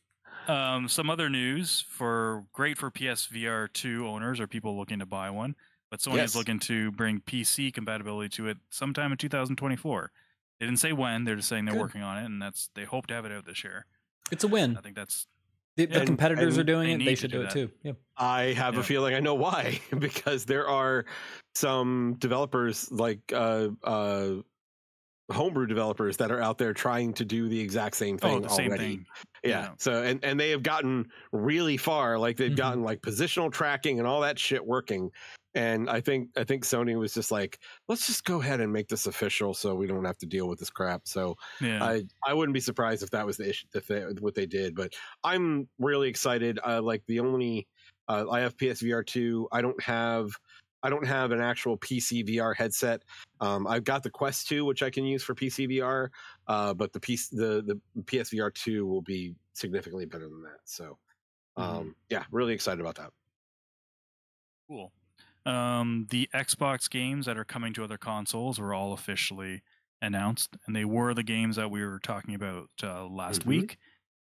[0.49, 5.31] Um, some other news for great for PSVR 2 owners or people looking to buy
[5.31, 5.55] one,
[5.91, 6.31] but Sony Yes.
[6.31, 10.11] is looking to bring PC compatibility to it sometime in 2024.
[10.59, 11.81] They didn't say when; they're just saying they're Good.
[11.81, 13.87] working on it, and that's they hope to have it out this year.
[14.31, 14.77] It's a win.
[14.77, 15.27] I think that's
[15.77, 17.07] The, the And- competitors are doing they it.
[17.07, 17.71] They should do do it too.
[17.83, 17.93] Yeah.
[18.17, 18.81] I have Yeah.
[18.81, 21.05] a feeling I know why because there are
[21.55, 24.35] some developers like uh uh
[25.31, 28.49] homebrew developers that are out there trying to do the exact same thing oh the
[28.49, 29.07] same thing.
[29.43, 29.69] Yeah.
[29.69, 29.75] Yeah.
[29.79, 32.19] So and and they have gotten really far.
[32.19, 32.57] Like they've Mhm.
[32.57, 35.11] gotten like positional tracking and all that shit working.
[35.55, 38.89] And I think I think Sony was just like, let's just go ahead and make
[38.89, 41.03] this official so we don't have to deal with this crap.
[41.07, 44.35] So Yeah, I I wouldn't be surprised if that was the issue if they, what
[44.35, 44.75] they did.
[44.75, 46.59] But I'm really excited.
[46.67, 47.69] Uh, like the only
[48.09, 49.49] uh, I have PSVR two.
[49.53, 50.31] I don't have
[50.83, 53.03] I don't have an actual PC VR headset.
[53.41, 56.11] Um, I've got the Quest two, which I can use for PC VR.
[56.49, 60.59] Uh, but the piece the the PSVR two will be significantly better than that.
[60.65, 60.99] So
[61.57, 63.11] um, yeah, really excited about that.
[64.69, 64.93] cool.
[65.45, 69.63] Um, the Xbox games that are coming to other consoles were all officially
[70.01, 73.47] announced, and they were the games that we were talking about uh, last Mhm.
[73.47, 73.79] week.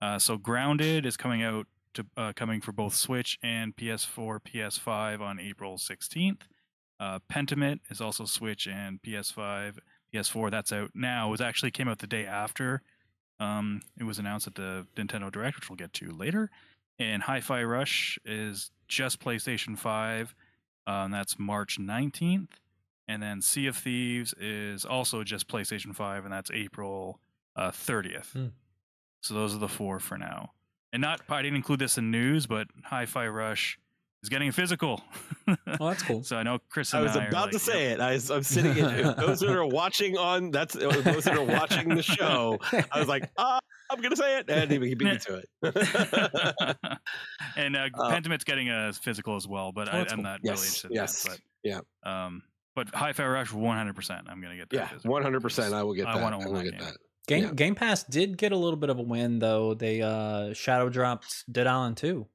[0.01, 1.67] Uh, so Grounded is coming out
[1.97, 6.43] to uh, coming for both Switch and PS4, PS5 on April 16th.
[6.99, 9.79] Uh, Pentiment is also Switch and PS5,
[10.15, 10.51] PS4.
[10.51, 11.29] That's out now.
[11.29, 12.83] It was actually came out the day after.
[13.39, 16.51] Um, it was announced at the Nintendo Direct, which we'll get to later.
[16.99, 20.35] And Hi-Fi Rush is just PlayStation 5.
[20.87, 22.49] Um, that's March 19th.
[23.09, 27.21] And then Sea of Thieves is also just PlayStation 5, and that's April
[27.55, 28.33] uh, 30th.
[28.33, 28.47] Hmm.
[29.21, 30.53] So those are the four for now.
[30.97, 33.79] And not, I didn't include this in news, but Hi-Fi Rush
[34.23, 35.03] is getting a physical.
[35.79, 36.25] Oh, that's cool.
[36.25, 37.99] so I know Chris I was I are about like, to say yep.
[37.99, 38.01] it.
[38.01, 38.75] I was, I'm sitting.
[38.79, 42.59] In, those that are watching on that's those that are watching the show.
[42.91, 43.59] I was like, ah,
[43.91, 46.89] I'm gonna say it, and he beat me to it.
[47.59, 50.23] and uh, Uh, Pentiment's getting a physical as well, but Oh, I, I'm cool.
[50.23, 51.41] not yes, really interested yes, in that.
[51.63, 52.43] yeah, But, um,
[52.75, 54.23] but Hi-Fi Rush, 100%.
[54.29, 54.77] I'm gonna get that.
[54.77, 55.43] yeah, 100.
[55.43, 56.17] percent I will get that.
[56.17, 56.97] I, wanna will own that get that.
[57.27, 57.53] Game Yeah.
[57.55, 59.75] Game Pass did get a little bit of a win though.
[59.75, 62.27] They uh shadow dropped Dead Island 2.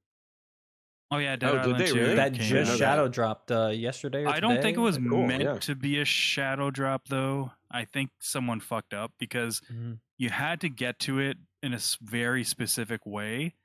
[1.14, 2.16] Oh yeah, Dead Oh, did Island they 2 really?
[2.16, 2.78] That came just know that.
[2.78, 5.58] shadow dropped uh yesterday or I don't think it was Cool, meant yeah.
[5.60, 7.52] to be a shadow drop though.
[7.70, 10.00] I think someone fucked up because Mhm.
[10.18, 13.56] you had to get to it in a very specific way,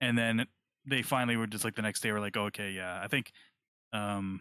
[0.00, 0.46] and then
[0.86, 3.32] they finally were just like the next day were like, okay, yeah, I think,
[3.92, 4.40] um,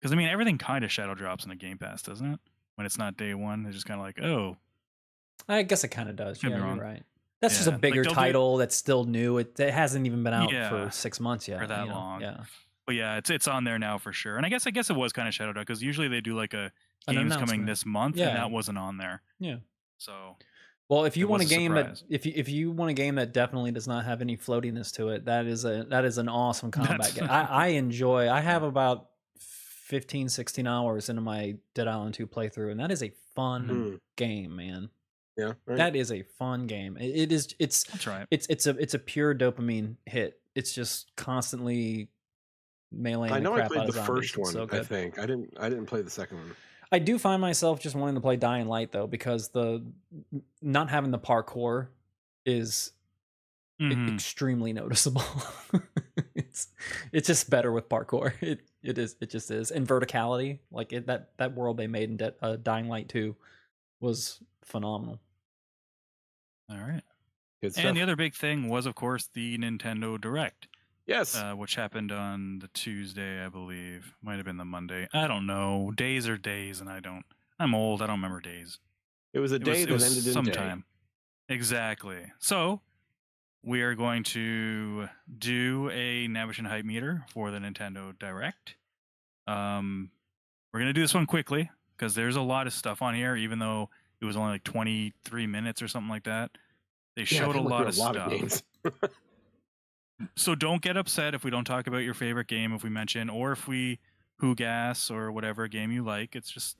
[0.00, 2.40] because I mean everything kind of shadow drops in the Game Pass, doesn't it?
[2.76, 4.56] When it's not day one, it's just kind of like, oh,
[5.48, 6.38] I guess it kind of does.
[6.38, 6.78] Could be yeah, you're wrong.
[6.78, 7.02] right.
[7.40, 9.38] That's just a bigger they'll do- title that's still new.
[9.38, 11.68] It, it hasn't even been out Yeah, for six months yet.
[11.68, 11.94] that you know?
[11.94, 12.20] long.
[12.22, 12.44] Yeah.
[12.86, 14.36] but yeah, it's it's on there now for sure.
[14.36, 16.34] And I guess I guess it was kind of shadowed out because usually they do
[16.34, 16.72] like a
[17.06, 18.28] An games coming this month, Yeah.
[18.28, 19.22] and that wasn't on there.
[19.38, 19.56] Yeah.
[19.98, 20.36] So
[20.88, 22.94] Well, if you want a was a game that if you if you want a
[22.94, 26.16] game that definitely does not have any floatiness to it, that is a that is
[26.18, 27.28] an awesome combat That's- game.
[27.30, 28.30] I, I enjoy.
[28.30, 33.02] I have about 15, 16 hours into my Dead Island 2 playthrough, and that is
[33.02, 34.88] a fun Mm, game, man.
[35.36, 35.76] Yeah, right.
[35.78, 36.96] That is a fun game.
[36.96, 37.54] It, it is.
[37.58, 38.28] It's I'll try it.
[38.30, 40.40] it's it's a it's a pure dopamine hit.
[40.54, 42.08] It's just constantly
[42.94, 44.06] meleeing I know I crap out played the zombies.
[44.06, 44.52] first one.
[44.52, 45.54] so I think I didn't.
[45.58, 46.56] I didn't play the second one.
[46.92, 49.84] I do find myself just wanting to play Dying Light though, because the
[50.62, 51.88] not having the parkour
[52.44, 52.92] is
[53.82, 54.14] Mhm.
[54.14, 55.22] extremely noticeable.
[56.34, 56.68] it's
[57.12, 58.32] it's just better with parkour.
[58.40, 62.08] It it is it just is and verticality like it, that that world they made
[62.08, 63.34] in De- uh, Dying Light two
[64.00, 65.18] was phenomenal.
[66.70, 67.02] All right.
[67.62, 67.84] Good stuff.
[67.84, 70.68] And the other big thing was, of course, the Nintendo Direct,
[71.06, 74.14] yes, uh, which happened on the Tuesday, I believe.
[74.22, 75.08] Might have been the Monday.
[75.12, 75.92] I don't know.
[75.94, 77.24] Days are days, and I don't.
[77.58, 78.02] I'm old.
[78.02, 78.78] I don't remember days.
[79.32, 80.84] it was a It day was, it that was ended in sometime.
[81.48, 82.32] Exactly.
[82.38, 82.80] So
[83.62, 85.08] we are going to
[85.38, 88.74] do a Nabeshin hype meter for the Nintendo Direct.
[89.46, 90.10] Um,
[90.72, 93.58] we're gonna do this one quickly because there's a lot of stuff on here, even
[93.60, 93.88] though
[94.20, 96.50] it was only like 23 minutes or something like that.
[97.14, 97.22] They.
[97.22, 98.62] Yeah, showed a lot of a lot stuff.
[98.84, 99.10] of.
[100.34, 103.28] So don't get upset if we don't talk about your favorite game if we mention
[103.28, 103.98] or if we
[104.38, 106.34] who gas or whatever game you like.
[106.34, 106.76] It's just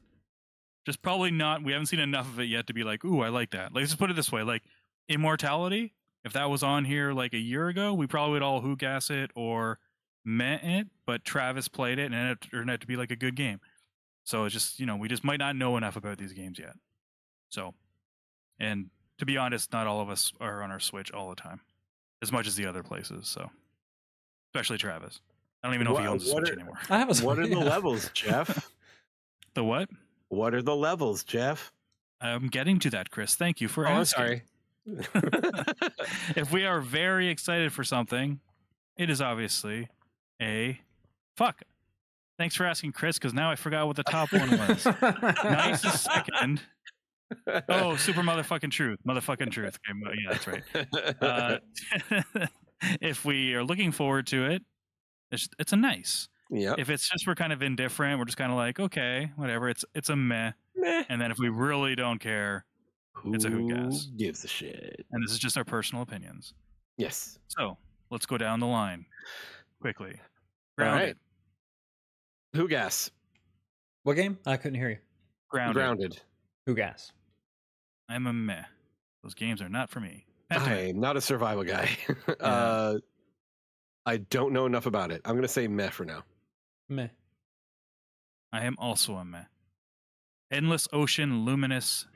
[0.86, 3.28] just probably not we haven't seen enough of it yet to be like, ooh, I
[3.28, 3.74] like that.
[3.74, 4.62] Like, let's just put it this way, like
[5.08, 5.92] Immortality,
[6.24, 9.10] if that was on here like a year ago, we probably would all who gas
[9.10, 9.78] it or
[10.24, 13.36] meant it, but Travis played it and it turned out to be like a good
[13.36, 13.60] game.
[14.24, 16.74] So it's just, you know, we just might not know enough about these games yet.
[17.56, 17.72] So
[18.60, 21.60] and to be honest, not all of us are on our Switch all the time
[22.22, 23.26] as much as the other places.
[23.28, 23.50] So,
[24.54, 25.20] especially Travis.
[25.64, 26.78] I don't even know if he Wha- owns a Switch are- anymore.
[26.90, 27.24] I have a Switch.
[27.26, 28.70] what are the levels, Jeff?
[29.54, 29.88] The what?
[30.28, 31.72] What are the levels, Jeff?
[32.20, 33.34] I'm getting to that, Chris.
[33.36, 34.42] Thank you for Oh, I'm asking.
[34.86, 35.06] sorry.
[36.36, 38.40] if we are very excited for something,
[38.98, 39.88] it is obviously
[40.42, 40.78] a
[41.38, 41.62] fuck.
[42.38, 44.84] Thanks for asking, Chris, because now I forgot what the top one was.
[45.42, 46.60] nice is second.
[47.68, 48.98] Oh, super motherfucking truth.
[49.06, 49.78] Motherfucking truth.
[49.88, 50.62] Okay, yeah, that's right.
[51.20, 51.58] Uh,
[53.00, 54.62] if we are looking forward to it,
[55.32, 56.28] it's, it's a nice.
[56.50, 56.74] Yeah.
[56.78, 59.68] if it's just we're kind of indifferent, we're just kind of like, okay, whatever.
[59.68, 60.52] It's it's a meh.
[60.76, 61.04] Meh.
[61.08, 62.64] And then if we really don't care,
[63.24, 64.04] It's a who gas.
[64.16, 65.04] gives a shit?
[65.10, 66.54] and this is just our personal opinions.
[66.98, 67.38] Yes.
[67.48, 67.76] So
[68.10, 69.06] let's go down the line
[69.80, 70.20] quickly.
[70.78, 70.92] All right.
[70.94, 71.16] Grounded.
[72.54, 73.10] Who gas?
[74.04, 74.38] what game?
[74.46, 74.98] I couldn't hear you.
[75.50, 75.74] Grounded.
[75.74, 76.20] Grounded.
[76.66, 77.12] Who gas?
[78.08, 78.64] I'm a meh.
[79.22, 80.26] Those games are not for me.
[80.50, 81.90] I'm not a survival guy.
[82.40, 82.98] uh,
[84.04, 85.20] I don't know enough about it.
[85.24, 86.22] I'm gonna say meh for now.
[86.88, 87.08] Meh.
[88.52, 89.44] I am also a meh.
[90.52, 92.06] Endless Ocean Luminous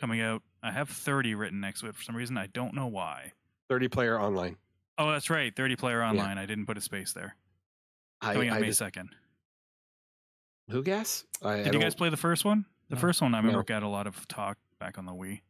[0.00, 0.42] coming out.
[0.62, 2.38] I have 30 written next to it for some reason.
[2.38, 3.32] I don't know why.
[3.68, 4.56] 30 player online.
[4.96, 5.54] Oh, that's right.
[5.54, 6.38] 30 player online.
[6.38, 7.34] I didn't put a space there.
[8.22, 9.08] I, Coming out I May just, 2nd.
[10.70, 11.24] who gas?
[11.42, 12.64] I, I Did you guys don't- play the first one?
[12.88, 13.00] The No.
[13.00, 13.62] first one I remember No.
[13.64, 15.40] got a lot of talk back on the Wii.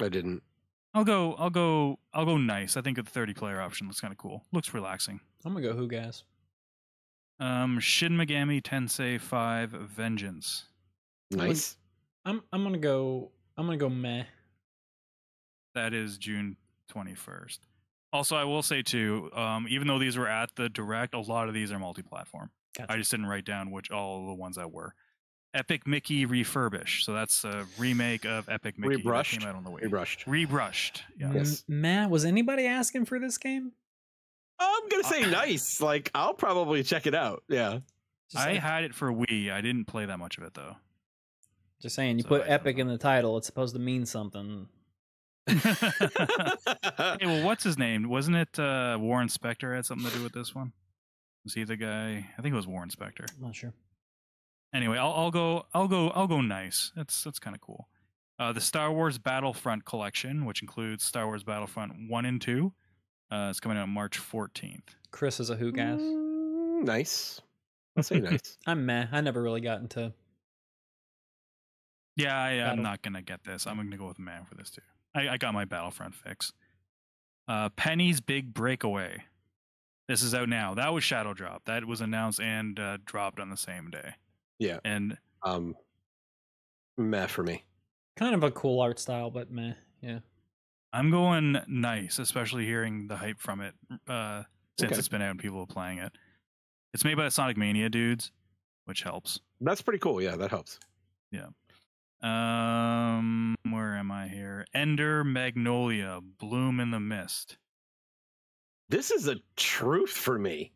[0.00, 0.42] I didn't.
[0.94, 1.34] I'll go.
[1.34, 1.98] I'll go.
[2.14, 2.36] I'll go.
[2.38, 2.76] Nice.
[2.76, 4.44] I think the 30 player option looks kind of cool.
[4.52, 5.20] Looks relaxing.
[5.44, 6.24] I'm gonna go who gas.
[7.38, 10.66] Um, Shin Megami Tensei 5 Vengeance.
[11.30, 11.76] Nice.
[12.24, 13.30] I'm I'm gonna go.
[13.56, 14.24] I'm gonna go meh.
[15.74, 16.56] That is June
[16.90, 17.58] 21st.
[18.12, 21.48] Also, I will say too, um, even though these were at the direct, a lot
[21.48, 22.50] of these are multi-platform.
[22.78, 22.92] Gotcha.
[22.92, 24.94] I just didn't write down which all the ones that were.
[25.56, 27.02] Epic Mickey Refurbish.
[27.02, 29.38] So that's a remake of Epic Mickey that Rebrushed?
[29.40, 29.80] came out on the way.
[29.82, 30.24] Rebrushed.
[30.26, 31.00] Rebrushed.
[31.18, 31.32] Yeah.
[31.32, 31.64] Yes.
[31.68, 32.06] M- meh.
[32.06, 33.72] Was anybody asking for this game?
[34.58, 35.80] I'm gonna say Uh, nice.
[35.80, 37.42] Like I'll probably check it out.
[37.48, 37.80] Yeah.
[38.30, 39.50] Just, I like- had it for Wii.
[39.52, 40.76] I didn't play that much of it though.
[41.82, 43.36] just saying, you so put I epic in the title.
[43.36, 44.68] It's supposed to mean something.
[45.48, 48.08] Hey, well, what's his name?
[48.08, 50.72] Wasn't it uh, Warren Spector had something to do with this one?
[51.44, 52.26] Was he the guy?
[52.36, 53.26] I think it was Warren Spector.
[53.36, 53.72] I'm not sure.
[54.76, 55.64] Anyway, I'll, I'll go.
[55.72, 56.10] I'll go.
[56.10, 56.42] I'll go.
[56.42, 56.92] Nice.
[56.94, 57.88] That's that's kind of cool.
[58.38, 62.74] Uh, the Star Wars Battlefront collection, which includes Star Wars Battlefront one and two,
[63.32, 64.94] uh, is coming out March fourteenth.
[65.10, 65.98] Chris is a who gas.
[65.98, 67.40] Mm, nice.
[67.96, 68.58] I'll say nice.
[68.66, 69.06] I'm meh.
[69.10, 70.12] I never really got into.
[72.16, 73.66] Yeah, I, I'm not gonna get this.
[73.66, 74.82] I'm gonna go with man for this too.
[75.14, 76.52] I, I got my Battlefront fix.
[77.48, 79.24] Uh, Penny's Big Breakaway.
[80.06, 80.74] This is out now.
[80.74, 81.64] That was Shadow Drop.
[81.64, 84.14] That was announced and uh, dropped on the same day.
[84.58, 84.78] Yeah.
[84.84, 85.74] And Um,
[86.96, 87.64] meh for me.
[88.16, 89.74] Kind of a cool art style, but meh.
[90.00, 90.20] Yeah.
[90.92, 93.74] I'm going nice, especially hearing the hype from it
[94.08, 94.44] uh,
[94.78, 94.98] since Okay.
[94.98, 96.12] it's been out and people are playing it.
[96.94, 98.32] It's made by the Sonic Mania dudes,
[98.86, 99.40] which helps.
[99.60, 100.22] That's pretty cool.
[100.22, 100.78] Yeah, that helps.
[101.30, 101.48] Yeah.
[102.22, 104.64] Um, where am I here?
[104.74, 107.58] Ender Magnolia, Bloom in the Mist.
[108.88, 110.72] This is a truth for me.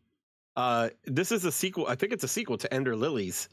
[0.57, 1.87] Uh, this is a sequel.
[1.87, 3.49] I think it's a sequel to Ender Lilies,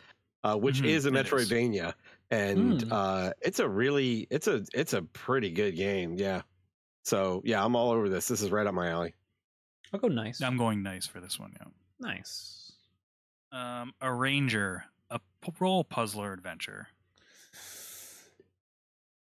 [0.48, 1.32] uh, which Mhm, is a it is.
[1.32, 1.94] Metroidvania,
[2.32, 2.94] and Hmm.
[2.94, 6.16] uh, it's a really, it's a, it's a pretty good game.
[6.18, 6.42] Yeah.
[7.04, 8.28] So yeah, I'm all over this.
[8.28, 9.14] This is right up my alley.
[9.94, 10.42] I'll go nice.
[10.42, 11.54] I'm going nice for this one.
[11.60, 11.68] Yeah.
[12.00, 12.72] nice.
[13.52, 16.88] Um, Arranger, a p- role puzzler adventure.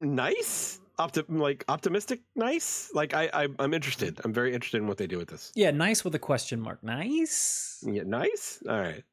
[0.01, 2.21] Nice, Opti- like optimistic.
[2.35, 2.91] Nice.
[2.95, 4.19] Like I, I, I'm interested.
[4.25, 5.53] I'm very interested in what they do with this.
[5.55, 6.83] Yeah, nice with a question mark.
[6.83, 7.85] Nice.
[7.87, 8.63] Yeah, nice.
[8.69, 9.05] All right.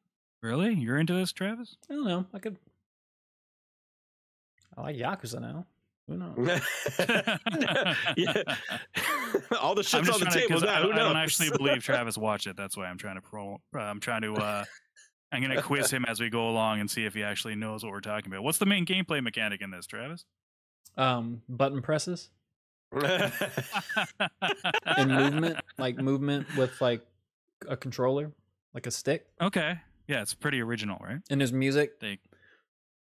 [0.42, 0.74] Really?
[0.74, 1.76] You're into this, Travis?
[1.90, 2.26] I don't know.
[2.32, 2.56] I could.
[4.76, 5.66] I like Yakuza now.
[6.06, 6.36] Who knows?
[9.60, 10.78] All the I'm shit's on the trying to, table 'cause now.
[10.78, 12.56] I, Who don't- I don't actually believe Travis watched it.
[12.56, 13.60] That's why I'm trying to pro.
[13.74, 14.34] Uh, I'm trying to.
[14.34, 14.64] Uh,
[15.32, 17.92] I'm gonna quiz him as we go along and see if he actually knows what
[17.92, 18.42] we're talking about.
[18.42, 20.24] What's the main gameplay mechanic in this, Travis?
[20.96, 22.30] Um, button presses
[22.92, 23.30] and
[24.86, 27.02] and movement, like movement with like
[27.68, 28.32] a controller,
[28.72, 29.78] like a stick, Okay.
[30.08, 31.20] Yeah, it's pretty original, right?
[31.30, 32.18] and there's music, They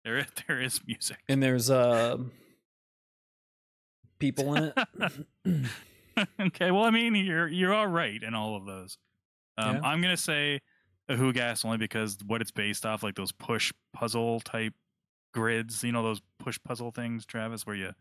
[0.03, 1.17] there there is music.
[1.27, 2.17] and there's uh
[4.19, 5.65] people in it.
[6.39, 8.97] okay, well, I mean, you're you're all right in all of those.
[9.57, 9.81] Um, Yeah.
[9.83, 10.61] I'm gonna say
[11.09, 14.73] a Who Gas only because what it's based off, like those push puzzle type
[15.33, 15.83] grids.
[15.83, 17.93] You know those push puzzle things, Travis, where you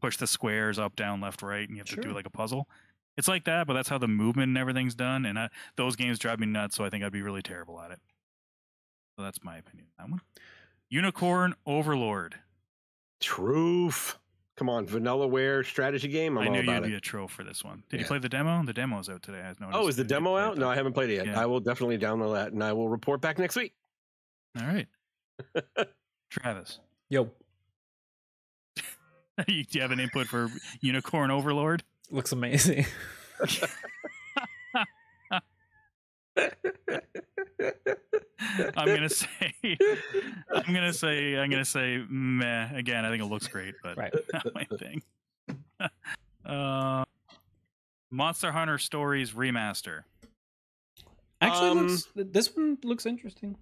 [0.00, 2.68] push the squares up, down, left, right, and you have to do like a puzzle.
[3.16, 5.26] It's like that, but that's how the movement and everything's done.
[5.26, 7.90] And I, those games drive me nuts, so I think I'd be really terrible at
[7.90, 7.98] it.
[9.20, 10.20] So that's my opinion on that one.
[10.88, 12.36] Unicorn Overlord.
[13.20, 14.16] Truth.
[14.56, 16.38] Come on, Vanillaware strategy game.
[16.38, 16.96] I'm I all knew about you'd be it.
[16.96, 17.82] a tro for this one.
[17.90, 18.62] Did you play the demo?
[18.64, 19.40] The demo's out today.
[19.40, 19.68] I noticed.
[19.74, 20.56] Oh, is the demo out?
[20.56, 20.70] No.
[20.70, 21.26] I haven't played it yet.
[21.26, 21.38] Yeah.
[21.38, 23.74] I will definitely download that and I will report back next week.
[24.58, 24.88] All right.
[26.30, 26.78] Travis,
[27.10, 27.24] Yo,
[28.76, 30.48] do you have an input for
[30.80, 31.82] Unicorn Overlord?
[32.10, 32.86] looks amazing.
[38.76, 39.28] I'm gonna say,
[40.54, 42.68] I'm gonna say, I'm gonna say, meh.
[42.74, 44.14] Again, I think it looks great, but Right.
[44.32, 45.02] not my thing.
[46.44, 47.04] uh,
[48.10, 50.02] Monster Hunter Stories remaster.
[51.40, 53.56] Actually, Um, looks, this one looks interesting.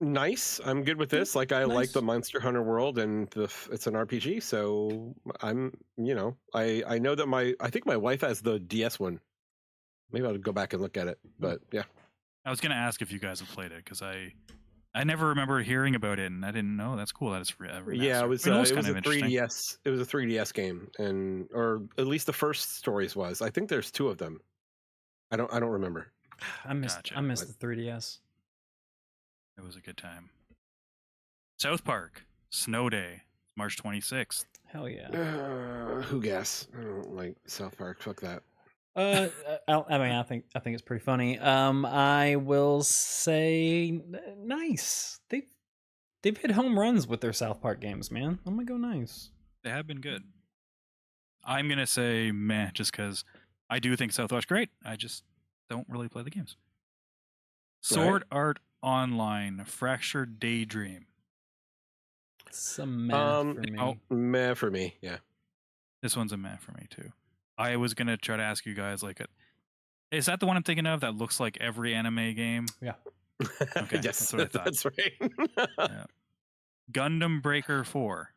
[0.00, 0.60] nice.
[0.64, 1.34] I'm good with this.
[1.34, 6.14] Like I like the Monster Hunter world and the, it's an RPG, so I'm, you
[6.14, 9.18] know, I I know that my I think my wife has the DS one.
[10.12, 11.18] Maybe I'll go back and look at it.
[11.40, 11.82] But yeah.
[12.48, 14.32] I was gonna ask if you guys have played it because I,
[14.94, 16.96] I never remember hearing about it, and I didn't know.
[16.96, 17.30] That's cool.
[17.32, 18.96] That it's re- Yeah, it was I mean, uh, looks it was kind a of
[18.96, 19.30] interesting.
[19.30, 19.76] 3DS.
[19.84, 23.42] It was a 3DS game and or at least the first stories was.
[23.42, 24.40] I think there's two of them.
[25.30, 26.06] I don't I don't remember.
[26.64, 26.96] I missed.
[26.96, 27.18] Gotcha.
[27.18, 28.18] I missed the 3ds.
[29.58, 30.30] It was a good time.
[31.58, 33.24] South Park Snow Day,
[33.58, 34.46] March 26th.
[34.64, 35.08] Hell yeah.
[35.08, 36.66] Uh, who guess?
[36.78, 38.00] I don't like South Park.
[38.00, 38.42] Fuck that.
[38.98, 39.28] Uh,
[39.68, 41.38] I, I mean, I think I think it's pretty funny.
[41.38, 44.00] Um, I will say
[44.38, 45.20] nice.
[45.30, 45.44] They
[46.22, 48.38] they've hit home runs with their South Park games, man.
[48.46, 49.30] I'm gonna go nice.
[49.62, 50.24] They have been good.
[51.44, 53.24] I'm gonna say meh, just because
[53.70, 54.70] I do think South Park's great.
[54.84, 55.22] I just
[55.70, 56.56] don't really play the games.
[57.92, 58.04] All right.
[58.06, 61.06] Sword Art Online, Fractured Daydream.
[62.50, 63.78] Some a meh Um, for me.
[63.78, 63.96] oh.
[64.14, 64.96] Meh for me.
[65.02, 65.18] Yeah.
[66.02, 67.12] This one's a meh for me too.
[67.58, 69.20] I was gonna try to ask you guys like,
[70.12, 72.66] is that the one I'm thinking of that looks like every anime game?
[72.80, 72.94] Yeah.
[73.76, 74.64] Okay, yes, that's what I thought.
[74.64, 75.68] that's right.
[75.78, 76.04] Yeah.
[76.92, 78.30] Gundam Breaker Four.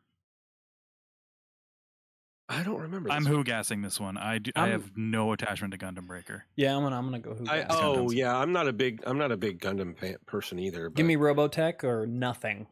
[2.48, 3.10] I don't remember.
[3.10, 4.18] I'm who gassing this one.
[4.18, 6.44] I do, I I'm- have no attachment to Gundam Breaker.
[6.56, 7.46] Yeah, I'm gonna I'm gonna go who.
[7.48, 8.14] I, oh Gundams.
[8.14, 10.90] yeah, I'm not a big I'm not a big Gundam fan, person either.
[10.90, 12.66] Give me Robotech or nothing.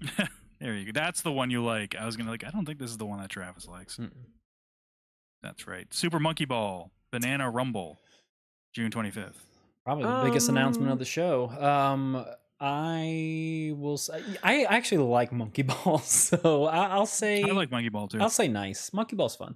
[0.60, 0.92] there you go.
[0.92, 1.94] That's the one you like.
[1.94, 2.44] I was gonna like.
[2.44, 3.96] I don't think this is the one that Travis likes.
[3.98, 4.10] Mm-mm.
[5.42, 5.86] That's right.
[5.92, 7.98] Super Monkey Ball, Banana Rumble,
[8.72, 9.34] June 25th.
[9.84, 11.48] Probably the biggest announcement Um, of the show.
[11.50, 12.24] Um,
[12.60, 17.88] I will say I actually like Monkey Ball, so I, I'll say I like Monkey
[17.88, 18.20] Ball too.
[18.20, 18.92] I'll say nice.
[18.92, 19.54] Monkey Ball's fun.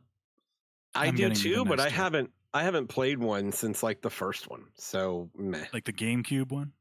[0.95, 1.95] I I'm do too, but I too.
[1.97, 4.65] haven't I haven't played one since like the first one.
[4.77, 5.65] So meh.
[5.73, 6.73] like the GameCube one.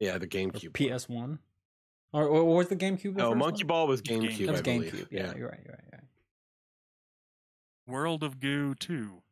[0.00, 0.78] Yeah, the GameCube.
[0.90, 0.98] one.
[0.98, 1.38] PS One,
[2.12, 3.16] or, or, or was the GameCube?
[3.16, 3.68] The Oh, first Monkey one?
[3.68, 4.46] Ball was GameCube.
[4.46, 4.92] That was I believe.
[4.92, 5.06] GameCube.
[5.10, 5.60] Yeah, you're right.
[5.64, 5.84] You're right.
[5.92, 6.00] You're
[7.90, 9.22] World of Goo 2.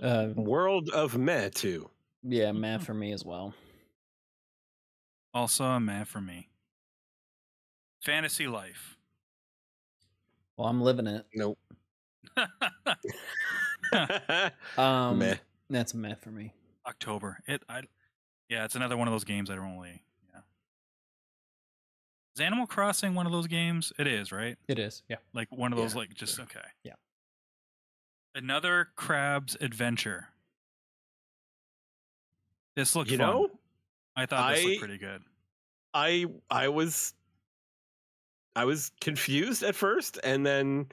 [0.00, 1.90] Uh, World of Meh too.
[2.22, 3.54] yeah, meh for me as well.
[5.32, 6.48] Also a meh for me.
[8.02, 8.96] Fantasy Life.
[10.56, 11.26] Well, I'm living it.
[11.34, 11.58] Nope.
[14.76, 15.36] Um, Meh.
[15.70, 16.52] That's a meh for me.
[16.86, 17.38] October.
[17.46, 17.82] It I
[18.48, 20.40] yeah, it's another one of those games I don't really yeah.
[22.34, 23.92] Is Animal Crossing one of those games?
[23.98, 24.56] It is, right?
[24.68, 25.02] It is.
[25.08, 25.16] Yeah.
[25.32, 26.44] Like one of those Yeah, like just sure.
[26.44, 26.60] okay.
[26.84, 26.94] Yeah.
[28.36, 30.28] Another Crab's Adventure.
[32.76, 33.26] This looked You fun.
[33.26, 33.50] know,
[34.14, 35.22] I thought this I- looked pretty good.
[35.94, 37.14] I I was
[38.54, 40.86] I was confused at first and then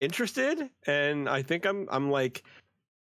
[0.00, 2.42] interested and I think I'm I'm like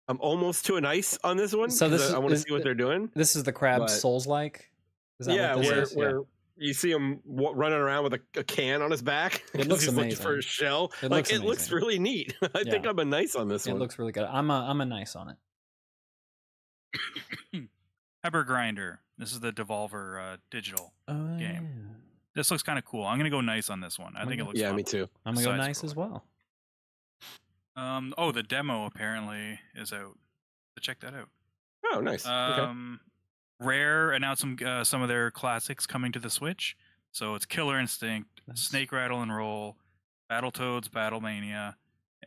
[0.06, 1.70] I'm almost to an ice on this one.
[1.70, 3.10] So this I, I want to see what they're doing.
[3.16, 4.70] This is the crab souls like.
[5.18, 6.24] Is that yeah, what this where is?
[6.56, 9.44] Where you see him w- running around with a, a can on his back.
[9.52, 10.92] It 'cause looks he's looking for a shell.
[11.02, 12.34] It like looks it looks really neat.
[12.54, 13.78] I think I'm a nice on this It one.
[13.78, 14.24] It looks really good.
[14.24, 15.36] I'm a I'm a nice on it.
[18.22, 19.00] Pepper Grinder.
[19.18, 20.92] This is the Devolver uh, digital.
[21.08, 21.40] Oh, Game.
[21.40, 21.60] yeah.
[22.34, 23.04] This looks kind of cool.
[23.04, 24.14] I'm gonna go nice on this one.
[24.16, 24.76] I think it looks yeah, fun.
[24.76, 25.08] me too.
[25.24, 26.24] I'm gonna go Side nice as well.
[27.76, 28.12] Um.
[28.18, 30.16] Oh, the demo apparently is out.
[30.76, 31.28] So check that out.
[31.92, 32.26] Oh, nice.
[32.26, 32.62] okay.
[33.64, 36.76] Rare announced some uh, some of their classics coming to the Switch.
[37.12, 38.60] So it's Killer Instinct, Nice.
[38.60, 39.76] Snake Rattle and Roll,
[40.30, 41.74] Battletoads, Battlemania,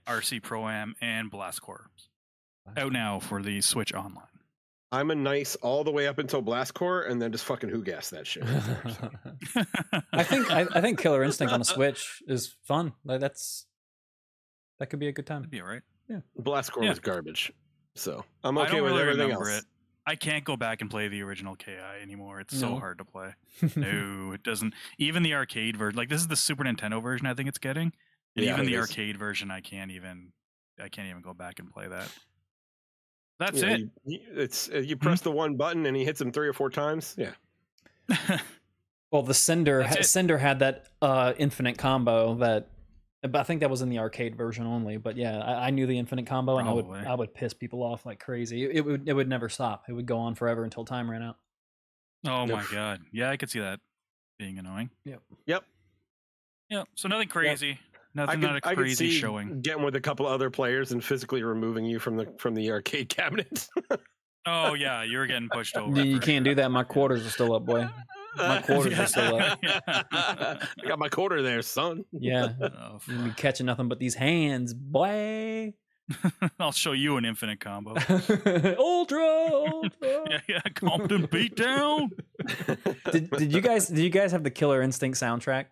[0.08, 1.90] RC Pro Am, and Blast Corps.
[2.78, 4.24] Out now for the Switch Online.
[4.92, 7.84] I'm a nice all the way up until Blast Corps, and then just fucking who
[7.84, 8.44] gas that shit.
[8.46, 10.02] right there, so.
[10.14, 12.94] I think I, I think Killer Instinct on the Switch is fun.
[13.04, 13.66] Like that's
[14.80, 15.42] that could be a good time.
[15.42, 15.82] That'd be all right.
[16.38, 16.90] Blast Corps Yeah.
[16.92, 17.52] was garbage.
[17.96, 19.60] So I'm I okay don't with really everything remember else.
[19.60, 19.66] it.
[20.10, 22.40] I can't go back and play the original KI anymore.
[22.40, 23.34] It's so hard to play.
[23.76, 24.74] No, it doesn't.
[24.98, 27.28] Even the arcade version, like this is the Super Nintendo version.
[27.28, 27.92] I think it's getting,
[28.36, 28.80] and Yeah, even the is.
[28.80, 30.32] arcade version, I can't even.
[30.82, 32.10] I can't even go back and play that.
[33.40, 33.80] That's Yeah, it.
[33.82, 35.02] you- you- it's uh, you Hmm?
[35.02, 37.14] press the one button and he hits him three or four times.
[37.18, 37.32] Yeah.
[39.12, 40.06] well, the Cinder That's ha- it.
[40.06, 42.70] Cinder had that uh, infinite combo that.
[43.24, 44.98] But I think that was in the arcade version only.
[44.98, 47.82] But yeah, I, I knew the infinite combo, and I would I would piss people
[47.82, 48.64] off like crazy.
[48.64, 49.86] It, it would it would never stop.
[49.90, 51.38] It would go on forever until time ran out.
[52.28, 53.02] oh my god.
[53.12, 53.80] Yeah, I could see that
[54.38, 54.92] being annoying.
[55.06, 55.22] Yep.
[55.48, 55.64] Yep.
[56.70, 56.84] Yeah.
[56.96, 57.80] So nothing crazy.
[58.14, 59.62] Nothing I could, not a I could crazy see showing.
[59.62, 63.10] getting with a couple other players and physically removing you from the from the arcade
[63.16, 63.68] cabinet.
[64.46, 66.04] Oh yeah, you were getting pushed over.
[66.04, 66.72] You, you can't do that.
[66.72, 67.88] My quarters are still up, boy.
[68.38, 69.60] My quarters are still up.
[69.64, 72.06] I got my quarter there, son.
[72.12, 75.74] Yeah, Oh, you be catching nothing but these hands, boy.
[76.60, 77.96] I'll show you an infinite combo.
[78.80, 79.90] ultra, ultra.
[80.30, 82.10] yeah, yeah, Compton beatdown.
[83.12, 85.66] did, did you guys did you guys have the Killer Instinct soundtrack?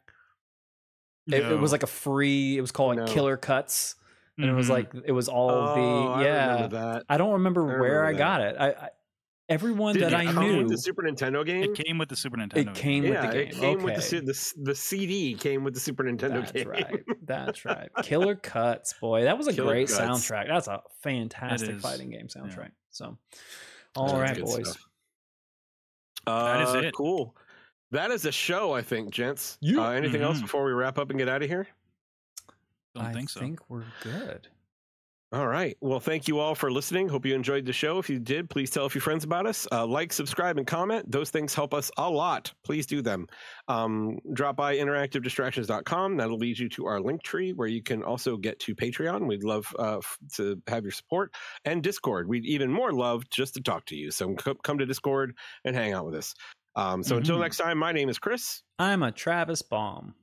[1.28, 2.58] It, it was like a free.
[2.58, 3.14] It was called like No.
[3.14, 3.96] Killer Cuts,
[4.38, 4.72] and it was Mhm.
[4.72, 5.82] like it was all oh, the
[6.20, 6.54] I yeah.
[6.54, 7.04] remember that.
[7.10, 8.18] I don't remember I where remember I that.
[8.18, 8.56] got it.
[8.60, 8.90] I, I
[9.50, 11.64] everyone Did that it I come knew, with the Super Nintendo game?
[11.64, 12.58] It came with the Super Nintendo.
[12.58, 13.14] it came game.
[13.14, 13.60] with yeah, the it game.
[13.62, 13.86] came okay.
[13.86, 16.68] with the, the the CD came with the Super Nintendo That's game.
[16.70, 17.04] right.
[17.24, 17.90] That's right.
[18.04, 20.00] Killer Cuts, boy, that was a Killer great Cuts.
[20.00, 20.48] soundtrack.
[20.48, 22.58] That's a fantastic fighting game soundtrack.
[22.58, 22.70] Yeah.
[22.92, 23.18] So,
[23.96, 24.78] That's all right, boys.
[26.28, 26.94] Uh, That is it.
[26.96, 27.36] Cool.
[27.92, 29.58] That is a show, I think, gents.
[29.62, 29.82] Yeah.
[29.82, 30.44] Uh, anything else Mhm.
[30.44, 31.68] before we wrap up and get out of here?
[32.96, 33.42] Don't I think so.
[33.42, 34.48] I think we're good.
[35.36, 35.76] All right.
[35.82, 37.10] Well, thank you all for listening.
[37.10, 38.00] Hope you enjoyed the show.
[38.00, 39.68] If you did, please tell a few friends about us.
[39.70, 41.12] Uh, like, subscribe, and comment.
[41.12, 42.54] Those things help us a lot.
[42.64, 43.28] Please do them.
[43.68, 46.16] Um, drop by interactivedistractions.com.
[46.16, 49.28] That'll lead you to our link tree where you can also get to Patreon.
[49.28, 51.34] We'd love uh, f- to have your support
[51.66, 52.30] and Discord.
[52.30, 54.12] We'd even more love just to talk to you.
[54.12, 55.36] So c- come to Discord
[55.66, 56.34] and hang out with us.
[56.78, 57.42] Um, so until Mhm.
[57.42, 58.62] next time, my name is Chris.
[58.80, 60.14] I'm a Travis Baum.